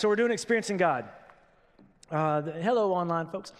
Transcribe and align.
so 0.00 0.08
we're 0.08 0.16
doing 0.16 0.30
Experiencing 0.30 0.78
God. 0.78 1.04
Uh, 2.10 2.40
the, 2.40 2.52
hello, 2.52 2.94
online 2.94 3.26
folks. 3.26 3.52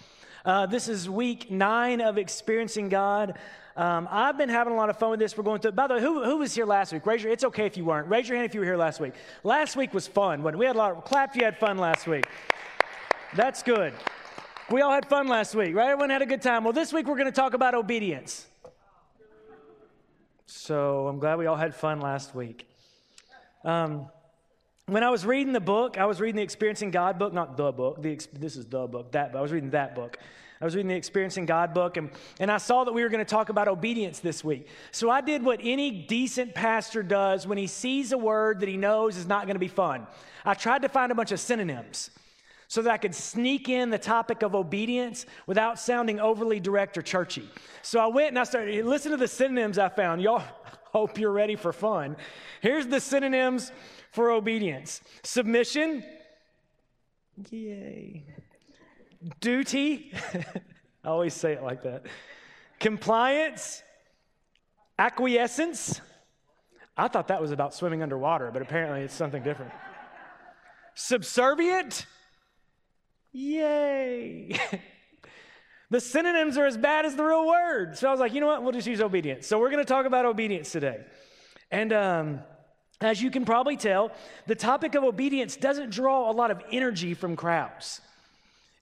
Uh, 0.42 0.64
this 0.64 0.88
is 0.88 1.08
week 1.08 1.50
nine 1.50 2.00
of 2.00 2.16
Experiencing 2.16 2.88
God. 2.88 3.38
Um, 3.76 4.08
I've 4.10 4.38
been 4.38 4.48
having 4.48 4.72
a 4.72 4.76
lot 4.76 4.88
of 4.88 4.98
fun 4.98 5.11
with 5.11 5.21
this. 5.21 5.37
We're 5.37 5.45
going 5.45 5.61
through. 5.61 5.72
By 5.72 5.87
the 5.87 5.95
way, 5.95 6.00
who, 6.00 6.24
who 6.24 6.38
was 6.38 6.54
here 6.54 6.64
last 6.64 6.95
week? 6.95 7.04
Raise 7.04 7.22
your. 7.22 7.30
It's 7.30 7.45
okay 7.45 7.66
if 7.66 7.76
you 7.76 7.84
weren't. 7.84 8.08
Raise 8.08 8.26
your 8.26 8.38
hand 8.38 8.48
if 8.48 8.54
you 8.54 8.61
were 8.61 8.66
here 8.66 8.79
last 8.79 9.00
week. 9.00 9.12
Last 9.45 9.76
week 9.76 9.92
was 9.92 10.06
fun. 10.06 10.42
We 10.42 10.64
had 10.64 10.76
a 10.76 10.79
lot. 10.79 10.92
Of, 10.92 11.04
clap 11.04 11.30
if 11.30 11.37
you 11.37 11.45
had 11.45 11.58
fun 11.58 11.76
last 11.76 12.06
week. 12.06 12.24
That's 13.37 13.63
good. 13.63 13.93
We 14.71 14.81
all 14.81 14.93
had 14.93 15.04
fun 15.07 15.29
last 15.29 15.54
week, 15.54 15.75
right? 15.75 15.91
Everyone 15.91 16.09
had 16.09 16.23
a 16.23 16.27
good 16.27 16.41
time. 16.41 16.65
Well, 16.65 16.73
this 16.73 16.91
week 16.91 17.07
we're 17.07 17.19
going 17.19 17.27
to 17.27 17.33
talk 17.33 17.52
about 17.52 17.75
obedience. 17.75 18.47
So 20.47 21.07
I'm 21.07 21.19
glad 21.19 21.38
we 21.38 21.45
all 21.45 21.57
had 21.57 21.75
fun 21.75 22.01
last 22.01 22.34
week. 22.34 22.66
Um, 23.62 24.07
when 24.91 25.05
I 25.05 25.11
was 25.11 25.25
reading 25.25 25.52
the 25.52 25.61
book, 25.61 25.98
I 25.98 26.05
was 26.05 26.20
reading 26.20 26.37
the 26.37 26.43
Experiencing 26.43 26.91
God 26.91 27.19
book, 27.19 27.33
not 27.33 27.57
the 27.57 27.70
book. 27.70 28.02
The, 28.02 28.19
this 28.33 28.57
is 28.57 28.67
the 28.67 28.89
book, 28.89 29.12
that, 29.12 29.33
but 29.33 29.39
I 29.39 29.43
was 29.43 29.53
reading 29.53 29.71
that 29.71 29.95
book. 29.95 30.19
I 30.61 30.65
was 30.65 30.75
reading 30.75 30.89
the 30.89 30.97
Experiencing 30.97 31.47
God 31.47 31.73
book, 31.73 31.97
and, 31.97 32.11
and 32.41 32.51
I 32.51 32.59
saw 32.59 32.83
that 32.85 32.93
we 32.93 33.03
were 33.03 33.09
going 33.09 33.25
to 33.25 33.31
talk 33.31 33.51
about 33.51 33.69
obedience 33.69 34.19
this 34.19 34.43
week. 34.43 34.67
So 34.91 35.09
I 35.09 35.21
did 35.21 35.45
what 35.45 35.61
any 35.62 35.91
decent 35.91 36.55
pastor 36.55 37.05
does 37.05 37.47
when 37.47 37.57
he 37.57 37.69
sees 37.69 38.11
a 38.11 38.19
word 38.19 38.61
that 38.61 38.69
he 38.69 38.77
knows 38.77 39.17
is 39.17 39.27
not 39.27 39.47
going 39.47 39.55
to 39.55 39.61
be 39.61 39.69
fun. 39.69 40.09
I 40.45 40.55
tried 40.55 40.83
to 40.83 40.89
find 40.89 41.12
a 41.12 41.15
bunch 41.15 41.31
of 41.31 41.39
synonyms 41.39 42.11
so 42.67 42.83
that 42.83 42.91
I 42.93 42.98
could 42.98 43.15
sneak 43.15 43.69
in 43.69 43.91
the 43.91 43.98
topic 43.98 44.43
of 44.43 44.55
obedience 44.55 45.25
without 45.47 45.79
sounding 45.79 46.19
overly 46.19 46.59
direct 46.59 46.98
or 46.98 47.03
churchy. 47.03 47.48
So 47.83 48.01
I 48.01 48.09
went 48.09 48.29
and 48.29 48.39
I 48.39 48.45
started, 48.45 48.84
listen 48.84 49.12
to 49.12 49.17
the 49.17 49.29
synonyms 49.29 49.79
I 49.79 49.89
found. 49.89 50.20
Y'all 50.20 50.43
hope 50.84 51.19
you're 51.19 51.33
ready 51.33 51.57
for 51.57 51.73
fun. 51.73 52.17
Here's 52.61 52.87
the 52.87 53.01
synonyms 53.01 53.73
for 54.10 54.30
obedience 54.30 55.00
submission, 55.23 56.05
yay. 57.50 58.24
Duty, 59.41 60.12
I 61.05 61.08
always 61.08 61.34
say 61.34 61.52
it 61.52 61.62
like 61.62 61.83
that. 61.83 62.06
Compliance, 62.78 63.83
acquiescence. 64.98 66.00
I 66.97 67.08
thought 67.08 67.28
that 67.28 67.41
was 67.41 67.52
about 67.52 67.75
swimming 67.75 68.02
underwater, 68.02 68.50
but 68.50 68.62
apparently 68.62 69.02
it's 69.02 69.14
something 69.14 69.42
different. 69.42 69.72
Subservient, 70.95 72.06
yay. 73.33 74.58
the 75.91 76.00
synonyms 76.00 76.56
are 76.56 76.67
as 76.67 76.77
bad 76.77 77.05
as 77.05 77.17
the 77.17 77.24
real 77.24 77.47
word. 77.47 77.97
So 77.98 78.08
I 78.08 78.11
was 78.11 78.20
like, 78.20 78.33
you 78.33 78.41
know 78.41 78.47
what? 78.47 78.62
We'll 78.62 78.72
just 78.72 78.86
use 78.86 79.00
obedience. 79.00 79.47
So 79.47 79.58
we're 79.58 79.70
going 79.70 79.84
to 79.84 79.89
talk 79.89 80.06
about 80.06 80.24
obedience 80.24 80.72
today. 80.72 81.00
And 81.70 81.92
um, 81.92 82.41
as 83.01 83.23
you 83.23 83.31
can 83.31 83.45
probably 83.45 83.77
tell, 83.77 84.12
the 84.47 84.55
topic 84.55 84.95
of 84.95 85.05
obedience 85.05 85.56
doesn't 85.56 85.91
draw 85.91 86.31
a 86.31 86.33
lot 86.33 86.51
of 86.51 86.62
energy 86.70 87.15
from 87.15 87.34
crowds. 87.34 88.01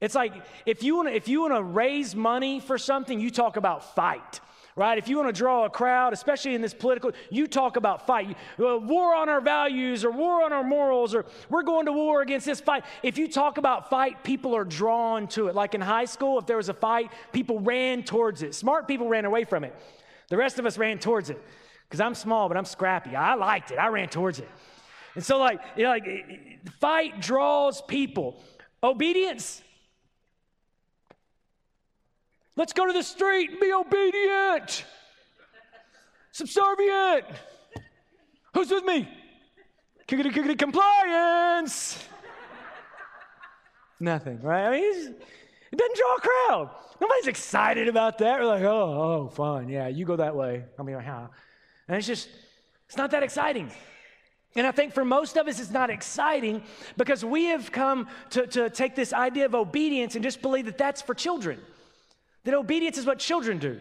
It's 0.01 0.15
like 0.15 0.33
if 0.67 0.83
you 0.83 0.97
want 0.97 1.09
to 1.09 1.15
if 1.15 1.29
you 1.29 1.41
want 1.41 1.55
to 1.55 1.63
raise 1.63 2.15
money 2.15 2.61
for 2.61 2.79
something, 2.79 3.19
you 3.21 3.31
talk 3.31 3.57
about 3.57 3.95
fight. 3.95 4.41
Right? 4.77 4.97
If 4.97 5.09
you 5.09 5.17
want 5.17 5.29
to 5.29 5.33
draw 5.33 5.65
a 5.65 5.71
crowd, 5.71 6.13
especially 6.13 6.55
in 6.55 6.63
this 6.63 6.73
political, 6.73 7.11
you 7.31 7.49
talk 7.49 7.77
about 7.77 8.07
fight. 8.07 8.37
Uh, 8.61 8.79
war 8.79 9.13
on 9.13 9.29
our 9.29 9.41
values 9.41 10.05
or 10.05 10.13
war 10.13 10.45
on 10.45 10.53
our 10.53 10.63
morals 10.63 11.17
or 11.17 11.27
we're 11.51 11.65
going 11.65 11.87
to 11.87 11.93
war 11.93 12.23
against 12.23 12.47
this 12.47 12.61
fight. 12.61 12.85
If 13.03 13.19
you 13.19 13.27
talk 13.27 13.59
about 13.59 13.91
fight, 13.91 14.23
people 14.23 14.55
are 14.55 14.65
drawn 14.65 15.27
to 15.29 15.49
it. 15.49 15.57
Like 15.57 15.75
in 15.75 15.81
high 15.81 16.05
school, 16.05 16.39
if 16.39 16.47
there 16.47 16.59
was 16.59 16.69
a 16.69 16.75
fight, 16.75 17.11
people 17.33 17.59
ran 17.59 18.05
towards 18.05 18.43
it. 18.43 18.55
Smart 18.55 18.87
people 18.87 19.09
ran 19.09 19.25
away 19.25 19.43
from 19.43 19.65
it. 19.65 19.75
The 20.29 20.37
rest 20.37 20.61
of 20.61 20.67
us 20.67 20.79
ran 20.79 21.01
towards 21.01 21.29
it 21.29 21.43
because 21.89 22.01
I'm 22.01 22.15
small, 22.15 22.49
but 22.49 22.57
I'm 22.57 22.65
scrappy. 22.65 23.17
I 23.17 23.35
liked 23.35 23.71
it. 23.71 23.77
I 23.77 23.89
ran 23.89 24.09
towards 24.09 24.39
it. 24.39 24.49
And 25.15 25.25
so, 25.25 25.39
like, 25.39 25.61
you 25.77 25.85
know, 25.85 25.91
like, 25.91 26.05
fight 26.81 27.21
draws 27.21 27.81
people. 27.83 28.43
Obedience. 28.83 29.63
Let's 32.57 32.73
go 32.73 32.87
to 32.87 32.93
the 32.93 33.03
street 33.03 33.51
and 33.51 33.61
be 33.61 33.73
obedient, 33.73 34.85
subservient. 36.33 37.25
Who's 38.53 38.71
with 38.71 38.85
me? 38.85 39.09
Kickity, 40.09 40.33
kickity, 40.33 40.59
compliance. 40.59 42.05
Nothing, 44.01 44.41
right? 44.43 44.67
I 44.67 44.71
mean, 44.71 45.15
it 45.71 45.79
doesn't 45.79 45.97
draw 45.97 46.15
a 46.17 46.21
crowd. 46.21 46.71
Nobody's 47.01 47.29
excited 47.29 47.87
about 47.87 48.19
that. 48.19 48.41
We're 48.41 48.47
like, 48.47 48.63
oh, 48.63 49.29
oh, 49.29 49.29
fun. 49.29 49.69
Yeah, 49.69 49.87
you 49.87 50.05
go 50.05 50.17
that 50.17 50.35
way. 50.35 50.65
I 50.79 50.83
mean, 50.83 50.99
how? 50.99 51.31
And 51.89 51.97
it's 51.97 52.07
just, 52.07 52.29
it's 52.87 52.97
not 52.97 53.11
that 53.11 53.23
exciting. 53.23 53.71
And 54.55 54.67
I 54.67 54.73
think 54.73 54.93
for 54.93 55.05
most 55.05 55.37
of 55.37 55.47
us, 55.47 55.61
it's 55.61 55.71
not 55.71 55.91
exciting 55.91 56.63
because 56.97 57.25
we 57.25 57.47
have 57.47 57.71
come 57.73 58.09
to, 58.31 58.47
to 58.49 58.71
take 58.71 58.95
this 58.95 59.13
idea 59.13 59.47
of 59.47 59.55
obedience 59.55 60.15
and 60.15 60.23
just 60.23 60.43
believe 60.43 60.67
that 60.67 60.79
that's 60.79 61.03
for 61.03 61.15
children, 61.15 61.61
that 62.45 62.55
obedience 62.55 62.99
is 62.99 63.07
what 63.07 63.19
children 63.19 63.59
do. 63.59 63.81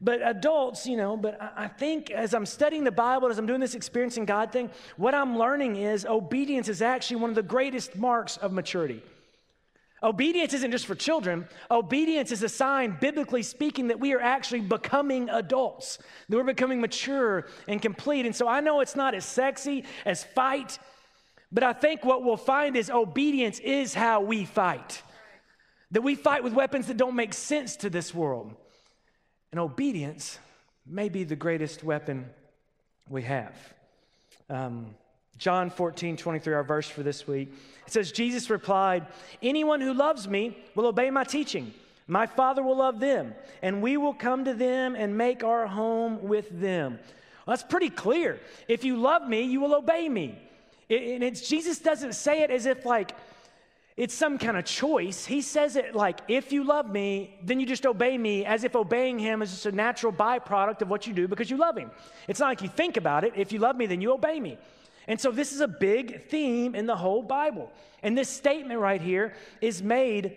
But 0.00 0.20
adults, 0.22 0.86
you 0.86 0.96
know, 0.98 1.16
but 1.16 1.40
I 1.40 1.68
think 1.68 2.10
as 2.10 2.34
I'm 2.34 2.44
studying 2.44 2.84
the 2.84 2.92
Bible, 2.92 3.28
as 3.28 3.38
I'm 3.38 3.46
doing 3.46 3.60
this 3.60 3.74
experiencing 3.74 4.26
God 4.26 4.52
thing, 4.52 4.70
what 4.98 5.14
I'm 5.14 5.38
learning 5.38 5.76
is 5.76 6.04
obedience 6.04 6.68
is 6.68 6.82
actually 6.82 7.16
one 7.16 7.30
of 7.30 7.36
the 7.36 7.42
greatest 7.42 7.96
marks 7.96 8.36
of 8.36 8.52
maturity. 8.52 9.02
Obedience 10.02 10.52
isn't 10.52 10.72
just 10.72 10.86
for 10.86 10.94
children. 10.94 11.48
Obedience 11.70 12.30
is 12.30 12.42
a 12.42 12.48
sign, 12.48 12.98
biblically 13.00 13.42
speaking, 13.42 13.88
that 13.88 13.98
we 13.98 14.12
are 14.12 14.20
actually 14.20 14.60
becoming 14.60 15.30
adults, 15.30 15.98
that 16.28 16.36
we're 16.36 16.44
becoming 16.44 16.80
mature 16.80 17.46
and 17.66 17.80
complete. 17.80 18.26
And 18.26 18.36
so 18.36 18.46
I 18.46 18.60
know 18.60 18.80
it's 18.80 18.96
not 18.96 19.14
as 19.14 19.24
sexy 19.24 19.84
as 20.04 20.22
fight, 20.22 20.78
but 21.50 21.62
I 21.62 21.72
think 21.72 22.04
what 22.04 22.22
we'll 22.22 22.36
find 22.36 22.76
is 22.76 22.90
obedience 22.90 23.58
is 23.60 23.94
how 23.94 24.20
we 24.20 24.44
fight. 24.44 25.02
That 25.92 26.02
we 26.02 26.14
fight 26.14 26.44
with 26.44 26.52
weapons 26.52 26.88
that 26.88 26.98
don't 26.98 27.16
make 27.16 27.32
sense 27.32 27.76
to 27.76 27.88
this 27.88 28.14
world. 28.14 28.54
And 29.50 29.58
obedience 29.58 30.38
may 30.84 31.08
be 31.08 31.24
the 31.24 31.36
greatest 31.36 31.82
weapon 31.82 32.28
we 33.08 33.22
have. 33.22 33.54
Um, 34.50 34.94
John 35.38 35.70
14, 35.70 36.16
23, 36.16 36.54
our 36.54 36.64
verse 36.64 36.88
for 36.88 37.02
this 37.02 37.26
week. 37.26 37.52
It 37.86 37.92
says, 37.92 38.12
Jesus 38.12 38.50
replied, 38.50 39.06
Anyone 39.42 39.80
who 39.80 39.92
loves 39.92 40.26
me 40.26 40.56
will 40.74 40.86
obey 40.86 41.10
my 41.10 41.24
teaching. 41.24 41.72
My 42.08 42.26
Father 42.26 42.62
will 42.62 42.76
love 42.76 43.00
them, 43.00 43.34
and 43.62 43.82
we 43.82 43.96
will 43.96 44.14
come 44.14 44.44
to 44.44 44.54
them 44.54 44.94
and 44.94 45.18
make 45.18 45.42
our 45.42 45.66
home 45.66 46.22
with 46.22 46.48
them. 46.60 46.98
Well, 47.46 47.56
that's 47.56 47.64
pretty 47.68 47.90
clear. 47.90 48.40
If 48.68 48.84
you 48.84 48.96
love 48.96 49.28
me, 49.28 49.42
you 49.42 49.60
will 49.60 49.74
obey 49.74 50.08
me. 50.08 50.38
and 50.88 51.22
it's, 51.22 51.48
Jesus 51.48 51.78
doesn't 51.78 52.14
say 52.14 52.42
it 52.42 52.50
as 52.50 52.66
if 52.66 52.84
like 52.84 53.12
it's 53.96 54.14
some 54.14 54.36
kind 54.36 54.58
of 54.58 54.66
choice. 54.66 55.24
He 55.24 55.40
says 55.40 55.76
it 55.76 55.94
like, 55.94 56.20
if 56.28 56.52
you 56.52 56.64
love 56.64 56.90
me, 56.90 57.38
then 57.42 57.58
you 57.58 57.66
just 57.66 57.86
obey 57.86 58.18
me, 58.18 58.44
as 58.44 58.62
if 58.62 58.76
obeying 58.76 59.18
him 59.18 59.40
is 59.40 59.50
just 59.50 59.66
a 59.66 59.72
natural 59.72 60.12
byproduct 60.12 60.82
of 60.82 60.90
what 60.90 61.06
you 61.06 61.14
do 61.14 61.26
because 61.26 61.50
you 61.50 61.56
love 61.56 61.78
him. 61.78 61.90
It's 62.28 62.38
not 62.38 62.48
like 62.48 62.62
you 62.62 62.68
think 62.68 62.98
about 62.98 63.24
it. 63.24 63.32
If 63.36 63.52
you 63.52 63.58
love 63.58 63.76
me, 63.76 63.86
then 63.86 64.02
you 64.02 64.12
obey 64.12 64.38
me. 64.38 64.58
And 65.08 65.20
so 65.20 65.30
this 65.30 65.52
is 65.52 65.60
a 65.60 65.68
big 65.68 66.28
theme 66.28 66.74
in 66.74 66.86
the 66.86 66.96
whole 66.96 67.22
Bible. 67.22 67.70
And 68.02 68.16
this 68.16 68.28
statement 68.28 68.80
right 68.80 69.00
here 69.00 69.34
is 69.60 69.82
made 69.82 70.36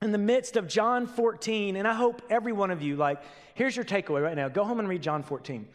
in 0.00 0.12
the 0.12 0.18
midst 0.18 0.56
of 0.56 0.68
John 0.68 1.06
14. 1.06 1.76
And 1.76 1.86
I 1.86 1.94
hope 1.94 2.22
every 2.30 2.52
one 2.52 2.70
of 2.70 2.82
you, 2.82 2.96
like, 2.96 3.20
here's 3.54 3.74
your 3.74 3.84
takeaway 3.84 4.22
right 4.22 4.36
now. 4.36 4.48
Go 4.48 4.64
home 4.64 4.78
and 4.78 4.88
read 4.88 5.02
John 5.02 5.22
14. 5.22 5.66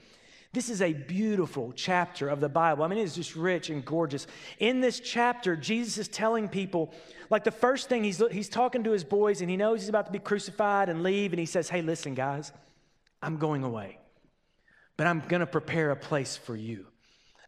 This 0.54 0.70
is 0.70 0.84
a 0.84 0.94
beautiful 0.94 1.74
chapter 1.76 2.30
of 2.30 2.40
the 2.40 2.48
Bible. 2.48 2.84
I 2.84 2.88
mean, 2.88 3.00
it's 3.00 3.16
just 3.16 3.36
rich 3.36 3.72
and 3.72 3.84
gorgeous. 3.84 4.28
In 4.60 4.82
this 4.82 5.00
chapter, 5.00 5.56
Jesus 5.56 5.98
is 5.98 6.08
telling 6.08 6.48
people, 6.48 6.94
like, 7.32 7.44
the 7.44 7.52
first 7.52 7.90
thing 7.90 8.04
he's, 8.04 8.22
he's 8.32 8.50
talking 8.50 8.84
to 8.84 8.92
his 8.92 9.04
boys, 9.04 9.42
and 9.42 9.50
he 9.50 9.58
knows 9.58 9.82
he's 9.82 9.90
about 9.90 10.06
to 10.06 10.12
be 10.12 10.20
crucified 10.20 10.90
and 10.90 11.02
leave, 11.02 11.34
and 11.34 11.40
he 11.40 11.48
says, 11.48 11.70
Hey, 11.70 11.82
listen, 11.82 12.14
guys, 12.14 12.52
I'm 13.20 13.38
going 13.38 13.64
away, 13.64 13.98
but 14.96 15.08
I'm 15.08 15.24
going 15.28 15.40
to 15.40 15.48
prepare 15.48 15.90
a 15.90 15.96
place 15.96 16.38
for 16.38 16.56
you. 16.56 16.86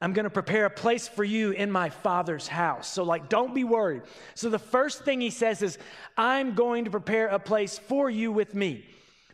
I'm 0.02 0.14
going 0.14 0.26
to 0.26 0.30
prepare 0.30 0.66
a 0.66 0.70
place 0.70 1.08
for 1.08 1.24
you 1.24 1.52
in 1.52 1.72
my 1.72 1.90
father's 1.90 2.48
house. 2.48 2.88
So, 2.88 3.04
like, 3.04 3.30
don't 3.30 3.56
be 3.56 3.64
worried. 3.64 4.02
So, 4.34 4.50
the 4.50 4.60
first 4.60 5.06
thing 5.06 5.22
he 5.22 5.30
says 5.30 5.62
is, 5.62 5.78
I'm 6.18 6.54
going 6.54 6.86
to 6.86 6.92
prepare 6.92 7.28
a 7.28 7.40
place 7.40 7.78
for 7.78 8.10
you 8.10 8.32
with 8.32 8.54
me. 8.54 8.86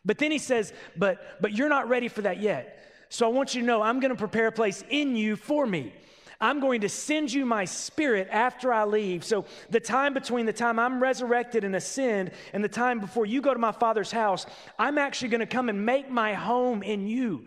But 0.06 0.18
then 0.18 0.31
he 0.31 0.38
says, 0.38 0.74
but, 0.95 1.41
but 1.41 1.53
you're 1.53 1.69
not 1.69 1.89
ready 1.89 2.07
for 2.07 2.21
that 2.21 2.39
yet. 2.39 2.77
So, 3.09 3.25
I 3.25 3.30
want 3.30 3.56
you 3.56 3.62
to 3.62 3.68
know, 3.68 3.81
I'm 3.81 4.00
going 4.00 4.12
to 4.12 4.18
prepare 4.18 4.47
a 4.47 4.51
place 4.51 4.83
in 4.89 5.15
you 5.15 5.36
for 5.36 5.65
me. 5.65 5.94
I'm 6.39 6.59
going 6.59 6.81
to 6.81 6.89
send 6.89 7.31
you 7.31 7.45
my 7.45 7.65
spirit 7.65 8.27
after 8.31 8.74
I 8.74 8.86
leave. 8.86 9.24
So, 9.24 9.45
the 9.71 9.80
time 9.80 10.13
between 10.13 10.45
the 10.45 10.53
time 10.53 10.77
I'm 10.77 11.01
resurrected 11.01 11.63
and 11.63 11.75
ascend 11.75 12.31
and 12.53 12.63
the 12.63 12.69
time 12.69 13.00
before 13.00 13.25
you 13.25 13.41
go 13.41 13.53
to 13.53 13.59
my 13.59 13.71
Father's 13.71 14.12
house, 14.12 14.45
I'm 14.77 15.00
actually 15.00 15.30
going 15.30 15.39
to 15.39 15.47
come 15.47 15.69
and 15.69 15.86
make 15.86 16.09
my 16.09 16.33
home 16.36 16.83
in 16.83 17.07
you. 17.07 17.45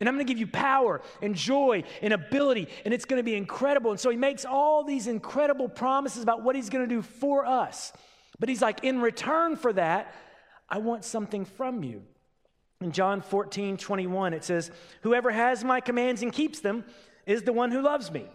And 0.00 0.08
I'm 0.08 0.14
going 0.14 0.26
to 0.26 0.30
give 0.30 0.38
you 0.38 0.46
power 0.46 1.00
and 1.22 1.34
joy 1.34 1.84
and 2.02 2.12
ability, 2.12 2.68
and 2.84 2.92
it's 2.92 3.04
going 3.04 3.18
to 3.18 3.24
be 3.24 3.34
incredible. 3.34 3.90
And 3.90 4.00
so 4.00 4.10
he 4.10 4.16
makes 4.16 4.44
all 4.44 4.84
these 4.84 5.06
incredible 5.06 5.68
promises 5.68 6.22
about 6.22 6.42
what 6.42 6.56
he's 6.56 6.70
going 6.70 6.88
to 6.88 6.94
do 6.94 7.02
for 7.02 7.46
us. 7.46 7.92
But 8.38 8.48
he's 8.48 8.62
like, 8.62 8.84
in 8.84 9.00
return 9.00 9.56
for 9.56 9.72
that, 9.72 10.14
I 10.68 10.78
want 10.78 11.04
something 11.04 11.44
from 11.44 11.82
you. 11.82 12.02
In 12.80 12.92
John 12.92 13.22
14, 13.22 13.78
21, 13.78 14.34
it 14.34 14.44
says, 14.44 14.70
Whoever 15.02 15.30
has 15.30 15.64
my 15.64 15.80
commands 15.80 16.22
and 16.22 16.32
keeps 16.32 16.60
them 16.60 16.84
is 17.24 17.42
the 17.42 17.52
one 17.52 17.70
who 17.70 17.80
loves 17.80 18.10
me. 18.10 18.26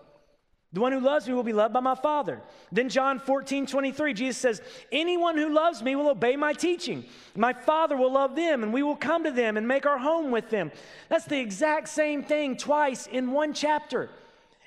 The 0.73 0.79
one 0.79 0.93
who 0.93 1.01
loves 1.01 1.27
me 1.27 1.33
will 1.33 1.43
be 1.43 1.51
loved 1.51 1.73
by 1.73 1.81
my 1.81 1.95
Father. 1.95 2.41
Then, 2.71 2.87
John 2.87 3.19
14, 3.19 3.65
23, 3.65 4.13
Jesus 4.13 4.37
says, 4.37 4.61
Anyone 4.91 5.37
who 5.37 5.53
loves 5.53 5.83
me 5.83 5.97
will 5.97 6.09
obey 6.09 6.37
my 6.37 6.53
teaching. 6.53 7.03
My 7.35 7.51
Father 7.51 7.97
will 7.97 8.13
love 8.13 8.37
them, 8.37 8.63
and 8.63 8.71
we 8.71 8.81
will 8.81 8.95
come 8.95 9.25
to 9.25 9.31
them 9.31 9.57
and 9.57 9.67
make 9.67 9.85
our 9.85 9.97
home 9.97 10.31
with 10.31 10.49
them. 10.49 10.71
That's 11.09 11.25
the 11.25 11.39
exact 11.39 11.89
same 11.89 12.23
thing 12.23 12.55
twice 12.55 13.07
in 13.07 13.31
one 13.31 13.53
chapter. 13.53 14.09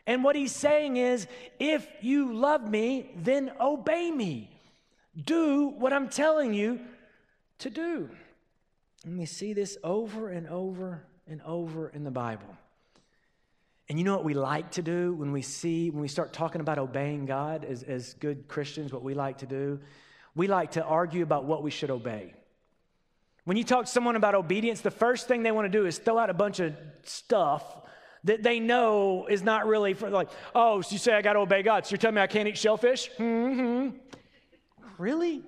And 0.06 0.22
what 0.22 0.36
he's 0.36 0.52
saying 0.52 0.98
is, 0.98 1.26
If 1.58 1.86
you 2.02 2.34
love 2.34 2.68
me, 2.68 3.12
then 3.16 3.52
obey 3.58 4.10
me. 4.10 4.50
Do 5.24 5.68
what 5.68 5.94
I'm 5.94 6.10
telling 6.10 6.52
you 6.52 6.80
to 7.60 7.70
do. 7.70 8.10
And 9.06 9.18
we 9.18 9.24
see 9.24 9.54
this 9.54 9.78
over 9.82 10.28
and 10.28 10.48
over 10.48 11.06
and 11.26 11.40
over 11.42 11.88
in 11.88 12.04
the 12.04 12.10
Bible. 12.10 12.56
And 13.88 13.98
you 13.98 14.04
know 14.04 14.14
what 14.14 14.24
we 14.24 14.34
like 14.34 14.70
to 14.72 14.82
do 14.82 15.12
when 15.14 15.30
we 15.30 15.42
see, 15.42 15.90
when 15.90 16.00
we 16.00 16.08
start 16.08 16.32
talking 16.32 16.60
about 16.60 16.78
obeying 16.78 17.26
God 17.26 17.64
as, 17.64 17.82
as 17.82 18.14
good 18.14 18.48
Christians, 18.48 18.92
what 18.92 19.02
we 19.02 19.14
like 19.14 19.38
to 19.38 19.46
do? 19.46 19.80
We 20.34 20.46
like 20.46 20.72
to 20.72 20.84
argue 20.84 21.22
about 21.22 21.44
what 21.44 21.62
we 21.62 21.70
should 21.70 21.90
obey. 21.90 22.34
When 23.44 23.58
you 23.58 23.64
talk 23.64 23.84
to 23.84 23.90
someone 23.90 24.16
about 24.16 24.34
obedience, 24.34 24.80
the 24.80 24.90
first 24.90 25.28
thing 25.28 25.42
they 25.42 25.52
want 25.52 25.70
to 25.70 25.78
do 25.78 25.84
is 25.86 25.98
throw 25.98 26.18
out 26.18 26.30
a 26.30 26.34
bunch 26.34 26.60
of 26.60 26.74
stuff 27.02 27.62
that 28.24 28.42
they 28.42 28.58
know 28.58 29.26
is 29.26 29.42
not 29.42 29.66
really 29.66 29.92
for, 29.92 30.08
like, 30.08 30.30
oh, 30.54 30.80
so 30.80 30.92
you 30.92 30.98
say 30.98 31.12
I 31.12 31.20
got 31.20 31.34
to 31.34 31.40
obey 31.40 31.62
God. 31.62 31.84
So 31.84 31.90
you're 31.90 31.98
telling 31.98 32.14
me 32.14 32.22
I 32.22 32.26
can't 32.26 32.48
eat 32.48 32.56
shellfish? 32.56 33.10
Mm-hmm. 33.18 33.98
Really? 34.96 35.42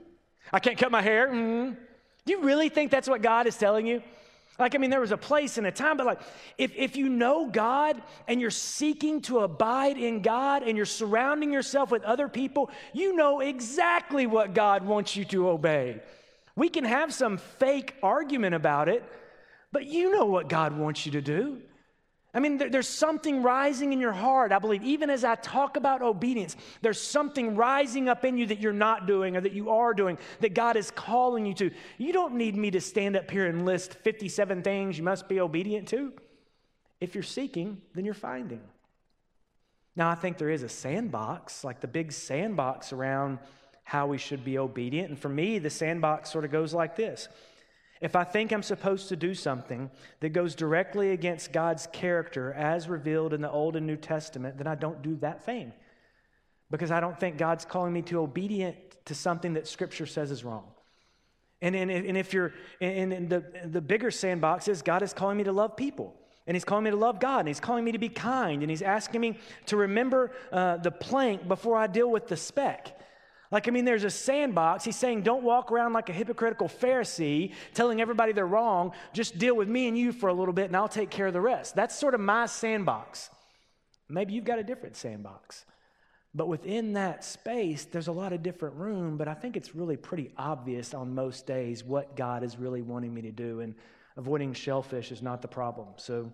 I 0.52 0.58
can't 0.60 0.76
cut 0.76 0.90
my 0.90 1.00
hair? 1.00 1.28
Mm-hmm. 1.28 1.74
Do 2.26 2.32
you 2.32 2.42
really 2.42 2.68
think 2.68 2.90
that's 2.90 3.08
what 3.08 3.22
God 3.22 3.46
is 3.46 3.56
telling 3.56 3.86
you? 3.86 4.02
Like, 4.58 4.74
I 4.74 4.78
mean, 4.78 4.90
there 4.90 5.00
was 5.00 5.12
a 5.12 5.18
place 5.18 5.58
and 5.58 5.66
a 5.66 5.70
time, 5.70 5.96
but 5.96 6.06
like, 6.06 6.20
if, 6.56 6.74
if 6.74 6.96
you 6.96 7.08
know 7.08 7.48
God 7.48 8.02
and 8.26 8.40
you're 8.40 8.50
seeking 8.50 9.20
to 9.22 9.40
abide 9.40 9.98
in 9.98 10.22
God 10.22 10.62
and 10.62 10.76
you're 10.76 10.86
surrounding 10.86 11.52
yourself 11.52 11.90
with 11.90 12.02
other 12.04 12.28
people, 12.28 12.70
you 12.94 13.14
know 13.14 13.40
exactly 13.40 14.26
what 14.26 14.54
God 14.54 14.84
wants 14.84 15.14
you 15.14 15.24
to 15.26 15.50
obey. 15.50 16.00
We 16.54 16.70
can 16.70 16.84
have 16.84 17.12
some 17.12 17.36
fake 17.36 17.94
argument 18.02 18.54
about 18.54 18.88
it, 18.88 19.04
but 19.72 19.84
you 19.84 20.10
know 20.10 20.24
what 20.24 20.48
God 20.48 20.76
wants 20.76 21.04
you 21.04 21.12
to 21.12 21.20
do. 21.20 21.60
I 22.34 22.40
mean, 22.40 22.58
there, 22.58 22.68
there's 22.68 22.88
something 22.88 23.42
rising 23.42 23.92
in 23.92 24.00
your 24.00 24.12
heart, 24.12 24.52
I 24.52 24.58
believe. 24.58 24.82
Even 24.82 25.08
as 25.08 25.24
I 25.24 25.36
talk 25.36 25.76
about 25.76 26.02
obedience, 26.02 26.54
there's 26.82 27.00
something 27.00 27.56
rising 27.56 28.08
up 28.08 28.24
in 28.24 28.36
you 28.36 28.46
that 28.46 28.60
you're 28.60 28.72
not 28.72 29.06
doing 29.06 29.36
or 29.36 29.40
that 29.40 29.52
you 29.52 29.70
are 29.70 29.94
doing 29.94 30.18
that 30.40 30.52
God 30.52 30.76
is 30.76 30.90
calling 30.90 31.46
you 31.46 31.54
to. 31.54 31.70
You 31.96 32.12
don't 32.12 32.34
need 32.34 32.54
me 32.54 32.70
to 32.72 32.80
stand 32.80 33.16
up 33.16 33.30
here 33.30 33.46
and 33.46 33.64
list 33.64 33.94
57 33.94 34.62
things 34.62 34.98
you 34.98 35.04
must 35.04 35.28
be 35.28 35.40
obedient 35.40 35.88
to. 35.88 36.12
If 37.00 37.14
you're 37.14 37.24
seeking, 37.24 37.80
then 37.94 38.04
you're 38.04 38.14
finding. 38.14 38.60
Now, 39.94 40.10
I 40.10 40.14
think 40.14 40.36
there 40.36 40.50
is 40.50 40.62
a 40.62 40.68
sandbox, 40.68 41.64
like 41.64 41.80
the 41.80 41.88
big 41.88 42.12
sandbox 42.12 42.92
around 42.92 43.38
how 43.82 44.08
we 44.08 44.18
should 44.18 44.44
be 44.44 44.58
obedient. 44.58 45.08
And 45.08 45.18
for 45.18 45.28
me, 45.28 45.58
the 45.58 45.70
sandbox 45.70 46.30
sort 46.30 46.44
of 46.44 46.50
goes 46.50 46.74
like 46.74 46.96
this 46.96 47.28
if 48.00 48.14
I 48.14 48.24
think 48.24 48.52
I'm 48.52 48.62
supposed 48.62 49.08
to 49.08 49.16
do 49.16 49.34
something 49.34 49.90
that 50.20 50.30
goes 50.30 50.54
directly 50.54 51.10
against 51.10 51.52
God's 51.52 51.86
character 51.92 52.52
as 52.52 52.88
revealed 52.88 53.32
in 53.32 53.40
the 53.40 53.50
Old 53.50 53.76
and 53.76 53.86
New 53.86 53.96
Testament, 53.96 54.58
then 54.58 54.66
I 54.66 54.74
don't 54.74 55.02
do 55.02 55.16
that 55.16 55.44
thing 55.44 55.72
because 56.70 56.90
I 56.90 57.00
don't 57.00 57.18
think 57.18 57.38
God's 57.38 57.64
calling 57.64 57.92
me 57.92 58.02
to 58.02 58.20
obedient 58.20 58.76
to 59.06 59.14
something 59.14 59.54
that 59.54 59.66
Scripture 59.66 60.06
says 60.06 60.30
is 60.30 60.44
wrong. 60.44 60.64
And, 61.62 61.74
and, 61.74 61.90
and 61.90 62.16
if 62.16 62.34
you're 62.34 62.52
in, 62.80 63.28
the, 63.28 63.44
the 63.64 63.80
bigger 63.80 64.10
sandbox 64.10 64.68
is 64.68 64.82
God 64.82 65.02
is 65.02 65.12
calling 65.12 65.38
me 65.38 65.44
to 65.44 65.52
love 65.52 65.76
people. 65.76 66.14
And 66.46 66.54
he's 66.54 66.64
calling 66.64 66.84
me 66.84 66.90
to 66.90 66.96
love 66.96 67.18
God, 67.18 67.40
and 67.40 67.48
he's 67.48 67.58
calling 67.58 67.84
me 67.84 67.90
to 67.90 67.98
be 67.98 68.08
kind, 68.08 68.62
and 68.62 68.70
he's 68.70 68.82
asking 68.82 69.20
me 69.20 69.36
to 69.66 69.76
remember 69.76 70.30
uh, 70.52 70.76
the 70.76 70.92
plank 70.92 71.48
before 71.48 71.76
I 71.76 71.88
deal 71.88 72.08
with 72.08 72.28
the 72.28 72.36
speck. 72.36 72.96
Like, 73.50 73.68
I 73.68 73.70
mean, 73.70 73.84
there's 73.84 74.04
a 74.04 74.10
sandbox. 74.10 74.84
He's 74.84 74.96
saying, 74.96 75.22
don't 75.22 75.42
walk 75.42 75.70
around 75.70 75.92
like 75.92 76.08
a 76.08 76.12
hypocritical 76.12 76.68
Pharisee 76.68 77.52
telling 77.74 78.00
everybody 78.00 78.32
they're 78.32 78.46
wrong. 78.46 78.92
Just 79.12 79.38
deal 79.38 79.54
with 79.54 79.68
me 79.68 79.86
and 79.88 79.96
you 79.96 80.12
for 80.12 80.28
a 80.28 80.34
little 80.34 80.54
bit, 80.54 80.66
and 80.66 80.76
I'll 80.76 80.88
take 80.88 81.10
care 81.10 81.26
of 81.26 81.32
the 81.32 81.40
rest. 81.40 81.76
That's 81.76 81.96
sort 81.96 82.14
of 82.14 82.20
my 82.20 82.46
sandbox. 82.46 83.30
Maybe 84.08 84.32
you've 84.32 84.44
got 84.44 84.58
a 84.58 84.64
different 84.64 84.96
sandbox. 84.96 85.64
But 86.34 86.48
within 86.48 86.92
that 86.94 87.24
space, 87.24 87.86
there's 87.86 88.08
a 88.08 88.12
lot 88.12 88.32
of 88.32 88.42
different 88.42 88.76
room, 88.76 89.16
but 89.16 89.26
I 89.26 89.32
think 89.32 89.56
it's 89.56 89.74
really 89.74 89.96
pretty 89.96 90.32
obvious 90.36 90.92
on 90.92 91.14
most 91.14 91.46
days 91.46 91.82
what 91.82 92.14
God 92.14 92.42
is 92.42 92.58
really 92.58 92.82
wanting 92.82 93.14
me 93.14 93.22
to 93.22 93.32
do. 93.32 93.60
And 93.60 93.74
avoiding 94.16 94.52
shellfish 94.52 95.12
is 95.12 95.22
not 95.22 95.40
the 95.40 95.48
problem. 95.48 95.88
So 95.96 96.30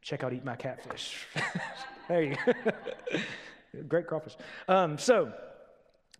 check 0.00 0.22
out 0.22 0.32
Eat 0.32 0.44
My 0.44 0.54
Catfish. 0.54 1.26
there 2.08 2.22
you 2.22 2.36
go. 2.46 2.52
Great 3.88 4.06
crawfish. 4.06 4.36
Um, 4.68 4.98
so, 4.98 5.32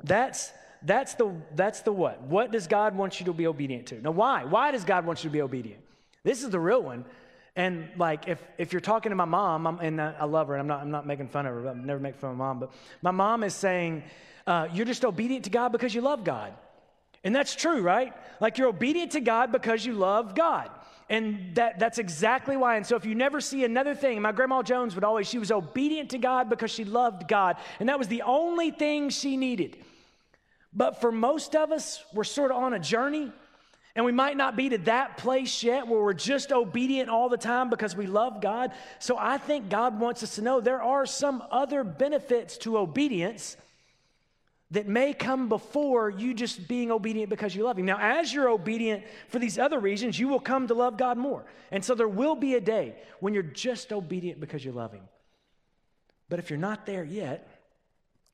that's 0.04 0.52
that's 0.84 1.14
the 1.14 1.34
that's 1.54 1.80
the 1.80 1.92
what? 1.92 2.20
What 2.22 2.50
does 2.50 2.66
God 2.66 2.96
want 2.96 3.20
you 3.20 3.26
to 3.26 3.32
be 3.32 3.46
obedient 3.46 3.86
to? 3.88 4.00
Now 4.00 4.10
why? 4.10 4.44
Why 4.44 4.70
does 4.70 4.84
God 4.84 5.06
want 5.06 5.22
you 5.22 5.30
to 5.30 5.32
be 5.32 5.42
obedient? 5.42 5.82
This 6.24 6.42
is 6.42 6.50
the 6.50 6.60
real 6.60 6.82
one. 6.82 7.04
And 7.54 7.88
like 7.96 8.28
if 8.28 8.42
if 8.58 8.72
you're 8.72 8.80
talking 8.80 9.10
to 9.10 9.16
my 9.16 9.24
mom, 9.24 9.66
I'm, 9.66 9.78
and 9.80 10.00
I 10.00 10.24
love 10.24 10.48
her, 10.48 10.54
and 10.54 10.62
I'm 10.62 10.68
not 10.68 10.80
I'm 10.80 10.90
not 10.90 11.06
making 11.06 11.28
fun 11.28 11.46
of 11.46 11.54
her. 11.54 11.68
I 11.68 11.74
never 11.74 12.00
make 12.00 12.16
fun 12.16 12.30
of 12.30 12.36
my 12.36 12.44
mom, 12.46 12.60
but 12.60 12.72
my 13.02 13.10
mom 13.10 13.44
is 13.44 13.54
saying, 13.54 14.04
uh, 14.46 14.68
"You're 14.72 14.86
just 14.86 15.04
obedient 15.04 15.44
to 15.44 15.50
God 15.50 15.70
because 15.70 15.94
you 15.94 16.00
love 16.00 16.24
God," 16.24 16.54
and 17.24 17.36
that's 17.36 17.54
true, 17.54 17.82
right? 17.82 18.14
Like 18.40 18.56
you're 18.56 18.68
obedient 18.68 19.12
to 19.12 19.20
God 19.20 19.52
because 19.52 19.84
you 19.84 19.92
love 19.92 20.34
God. 20.34 20.70
And 21.10 21.54
that, 21.56 21.78
that's 21.78 21.98
exactly 21.98 22.56
why. 22.56 22.76
And 22.76 22.86
so, 22.86 22.96
if 22.96 23.04
you 23.04 23.14
never 23.14 23.42
see 23.42 23.64
another 23.64 23.94
thing, 23.94 24.22
my 24.22 24.32
grandma 24.32 24.62
Jones 24.62 24.94
would 24.94 25.04
always, 25.04 25.28
she 25.28 25.38
was 25.38 25.52
obedient 25.52 26.08
to 26.10 26.18
God 26.18 26.48
because 26.48 26.70
she 26.70 26.84
loved 26.84 27.28
God. 27.28 27.56
And 27.80 27.88
that 27.90 27.98
was 27.98 28.08
the 28.08 28.22
only 28.22 28.70
thing 28.70 29.10
she 29.10 29.36
needed. 29.36 29.76
But 30.72 31.00
for 31.00 31.12
most 31.12 31.54
of 31.54 31.70
us, 31.70 32.02
we're 32.14 32.24
sort 32.24 32.50
of 32.50 32.56
on 32.56 32.72
a 32.72 32.78
journey, 32.78 33.30
and 33.94 34.04
we 34.04 34.12
might 34.12 34.36
not 34.36 34.56
be 34.56 34.70
to 34.70 34.78
that 34.78 35.18
place 35.18 35.62
yet 35.62 35.86
where 35.86 36.00
we're 36.00 36.14
just 36.14 36.50
obedient 36.50 37.10
all 37.10 37.28
the 37.28 37.36
time 37.36 37.68
because 37.68 37.94
we 37.94 38.06
love 38.06 38.40
God. 38.40 38.72
So 38.98 39.16
I 39.18 39.36
think 39.36 39.68
God 39.68 40.00
wants 40.00 40.22
us 40.22 40.36
to 40.36 40.42
know 40.42 40.60
there 40.60 40.82
are 40.82 41.04
some 41.04 41.42
other 41.50 41.84
benefits 41.84 42.56
to 42.58 42.78
obedience 42.78 43.56
that 44.70 44.88
may 44.88 45.12
come 45.12 45.50
before 45.50 46.08
you 46.08 46.32
just 46.32 46.66
being 46.66 46.90
obedient 46.90 47.28
because 47.28 47.54
you 47.54 47.62
love 47.62 47.78
Him. 47.78 47.84
Now, 47.84 47.98
as 48.00 48.32
you're 48.32 48.48
obedient 48.48 49.04
for 49.28 49.38
these 49.38 49.58
other 49.58 49.78
reasons, 49.78 50.18
you 50.18 50.28
will 50.28 50.40
come 50.40 50.66
to 50.68 50.74
love 50.74 50.96
God 50.96 51.18
more. 51.18 51.44
And 51.70 51.84
so 51.84 51.94
there 51.94 52.08
will 52.08 52.34
be 52.34 52.54
a 52.54 52.60
day 52.60 52.94
when 53.20 53.34
you're 53.34 53.42
just 53.42 53.92
obedient 53.92 54.40
because 54.40 54.64
you 54.64 54.72
love 54.72 54.92
Him. 54.92 55.02
But 56.30 56.38
if 56.38 56.48
you're 56.48 56.58
not 56.58 56.86
there 56.86 57.04
yet, 57.04 57.46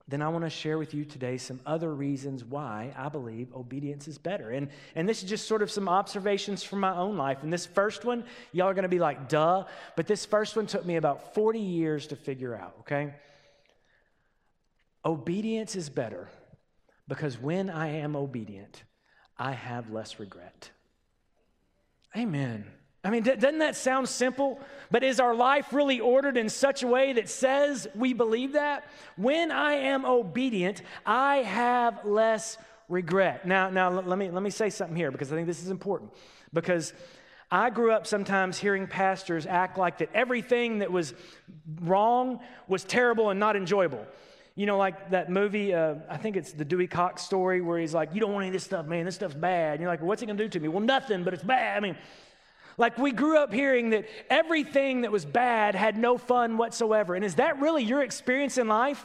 then 0.09 0.23
I 0.23 0.29
want 0.29 0.45
to 0.45 0.51
share 0.51 0.79
with 0.79 0.95
you 0.95 1.05
today 1.05 1.37
some 1.37 1.61
other 1.67 1.95
reasons 1.95 2.43
why 2.43 2.95
I 2.97 3.11
believe 3.11 3.55
obedience 3.55 4.09
is 4.09 4.17
better. 4.17 4.51
And, 4.51 4.69
and 4.95 5.07
this 5.07 5.23
is 5.23 5.29
just 5.29 5.47
sort 5.47 5.61
of 5.61 5.71
some 5.71 5.87
observations 5.87 6.63
from 6.63 6.81
my 6.81 6.97
own 6.97 7.19
life. 7.19 7.43
And 7.43 7.53
this 7.53 7.67
first 7.67 8.07
one, 8.07 8.25
y'all 8.53 8.69
are 8.69 8.75
going 8.75 8.85
to 8.85 8.89
be 8.89 8.99
like, 8.99 9.29
duh. 9.29 9.65
But 9.97 10.07
this 10.07 10.25
first 10.25 10.57
one 10.57 10.67
took 10.67 10.87
me 10.87 10.97
about 10.97 11.35
40 11.35 11.61
years 11.61 12.07
to 12.07 12.17
figure 12.17 12.57
out, 12.57 12.75
okay? 12.81 13.15
Obedience 15.05 15.77
is 15.77 15.91
better 15.91 16.29
because 17.07 17.39
when 17.39 17.69
I 17.69 17.89
am 17.99 18.17
obedient, 18.17 18.83
I 19.37 19.53
have 19.53 19.91
less 19.91 20.19
regret. 20.19 20.71
Amen. 22.17 22.65
I 23.09 23.11
mean, 23.11 23.23
doesn't 23.23 23.61
that 23.61 23.75
sound 23.75 24.07
simple? 24.07 24.61
But 24.91 25.03
is 25.03 25.19
our 25.19 25.35
life 25.35 25.73
really 25.73 25.99
ordered 25.99 26.37
in 26.37 26.51
such 26.51 26.83
a 26.83 26.87
way 26.87 27.15
that 27.15 27.31
says 27.31 27.89
we 27.95 28.13
believe 28.13 28.53
that? 28.53 28.87
When 29.17 29.51
I 29.51 29.73
am 29.77 30.05
obedient, 30.05 30.83
I 31.07 31.37
have 31.37 32.05
less 32.05 32.59
regret. 32.87 33.47
Now, 33.47 33.71
now 33.71 33.89
let 33.89 34.19
me 34.19 34.31
let 34.31 34.43
me 34.43 34.51
say 34.51 34.69
something 34.69 34.95
here 34.95 35.11
because 35.11 35.33
I 35.33 35.37
think 35.37 35.47
this 35.47 35.63
is 35.63 35.71
important. 35.71 36.13
Because 36.53 36.93
I 37.51 37.71
grew 37.71 37.93
up 37.93 38.07
sometimes 38.07 38.59
hearing 38.59 38.87
pastors 38.87 39.47
act 39.47 39.79
like 39.79 39.97
that 39.99 40.11
everything 40.13 40.81
that 40.81 40.93
was 40.93 41.15
wrong 41.81 42.41
was 42.67 42.85
terrible 42.85 43.31
and 43.31 43.41
not 43.41 43.57
enjoyable. 43.57 44.07
You 44.55 44.67
know, 44.67 44.77
like 44.77 45.13
that 45.13 45.31
movie, 45.31 45.73
uh, 45.73 45.95
I 46.11 46.19
think 46.19 46.37
it's 46.37 46.53
the 46.53 46.65
Dewey 46.67 46.89
Cox 46.89 47.23
story 47.23 47.63
where 47.63 47.79
he's 47.79 47.95
like, 47.95 48.11
You 48.13 48.21
don't 48.21 48.35
want 48.35 48.43
any 48.43 48.49
of 48.49 48.53
this 48.53 48.65
stuff, 48.65 48.85
man. 48.85 49.07
This 49.07 49.15
stuff's 49.15 49.33
bad. 49.33 49.73
And 49.73 49.81
you're 49.81 49.91
like, 49.91 50.03
What's 50.03 50.21
it 50.21 50.27
going 50.27 50.37
to 50.37 50.45
do 50.45 50.51
to 50.51 50.61
me? 50.61 50.69
Well, 50.69 50.83
nothing, 50.83 51.25
but 51.25 51.33
it's 51.33 51.43
bad. 51.43 51.79
I 51.79 51.81
mean, 51.81 51.97
like 52.79 52.97
we 52.97 53.11
grew 53.13 53.37
up 53.37 53.53
hearing 53.53 53.91
that 53.91 54.09
everything 54.31 55.03
that 55.03 55.13
was 55.13 55.25
bad 55.25 55.75
had 55.75 55.99
no 55.99 56.17
fun 56.17 56.57
whatsoever. 56.57 57.15
And 57.15 57.25
is 57.25 57.35
that 57.35 57.61
really 57.61 57.83
your 57.83 58.03
experience 58.03 58.57
in 58.57 58.69
life? 58.69 59.05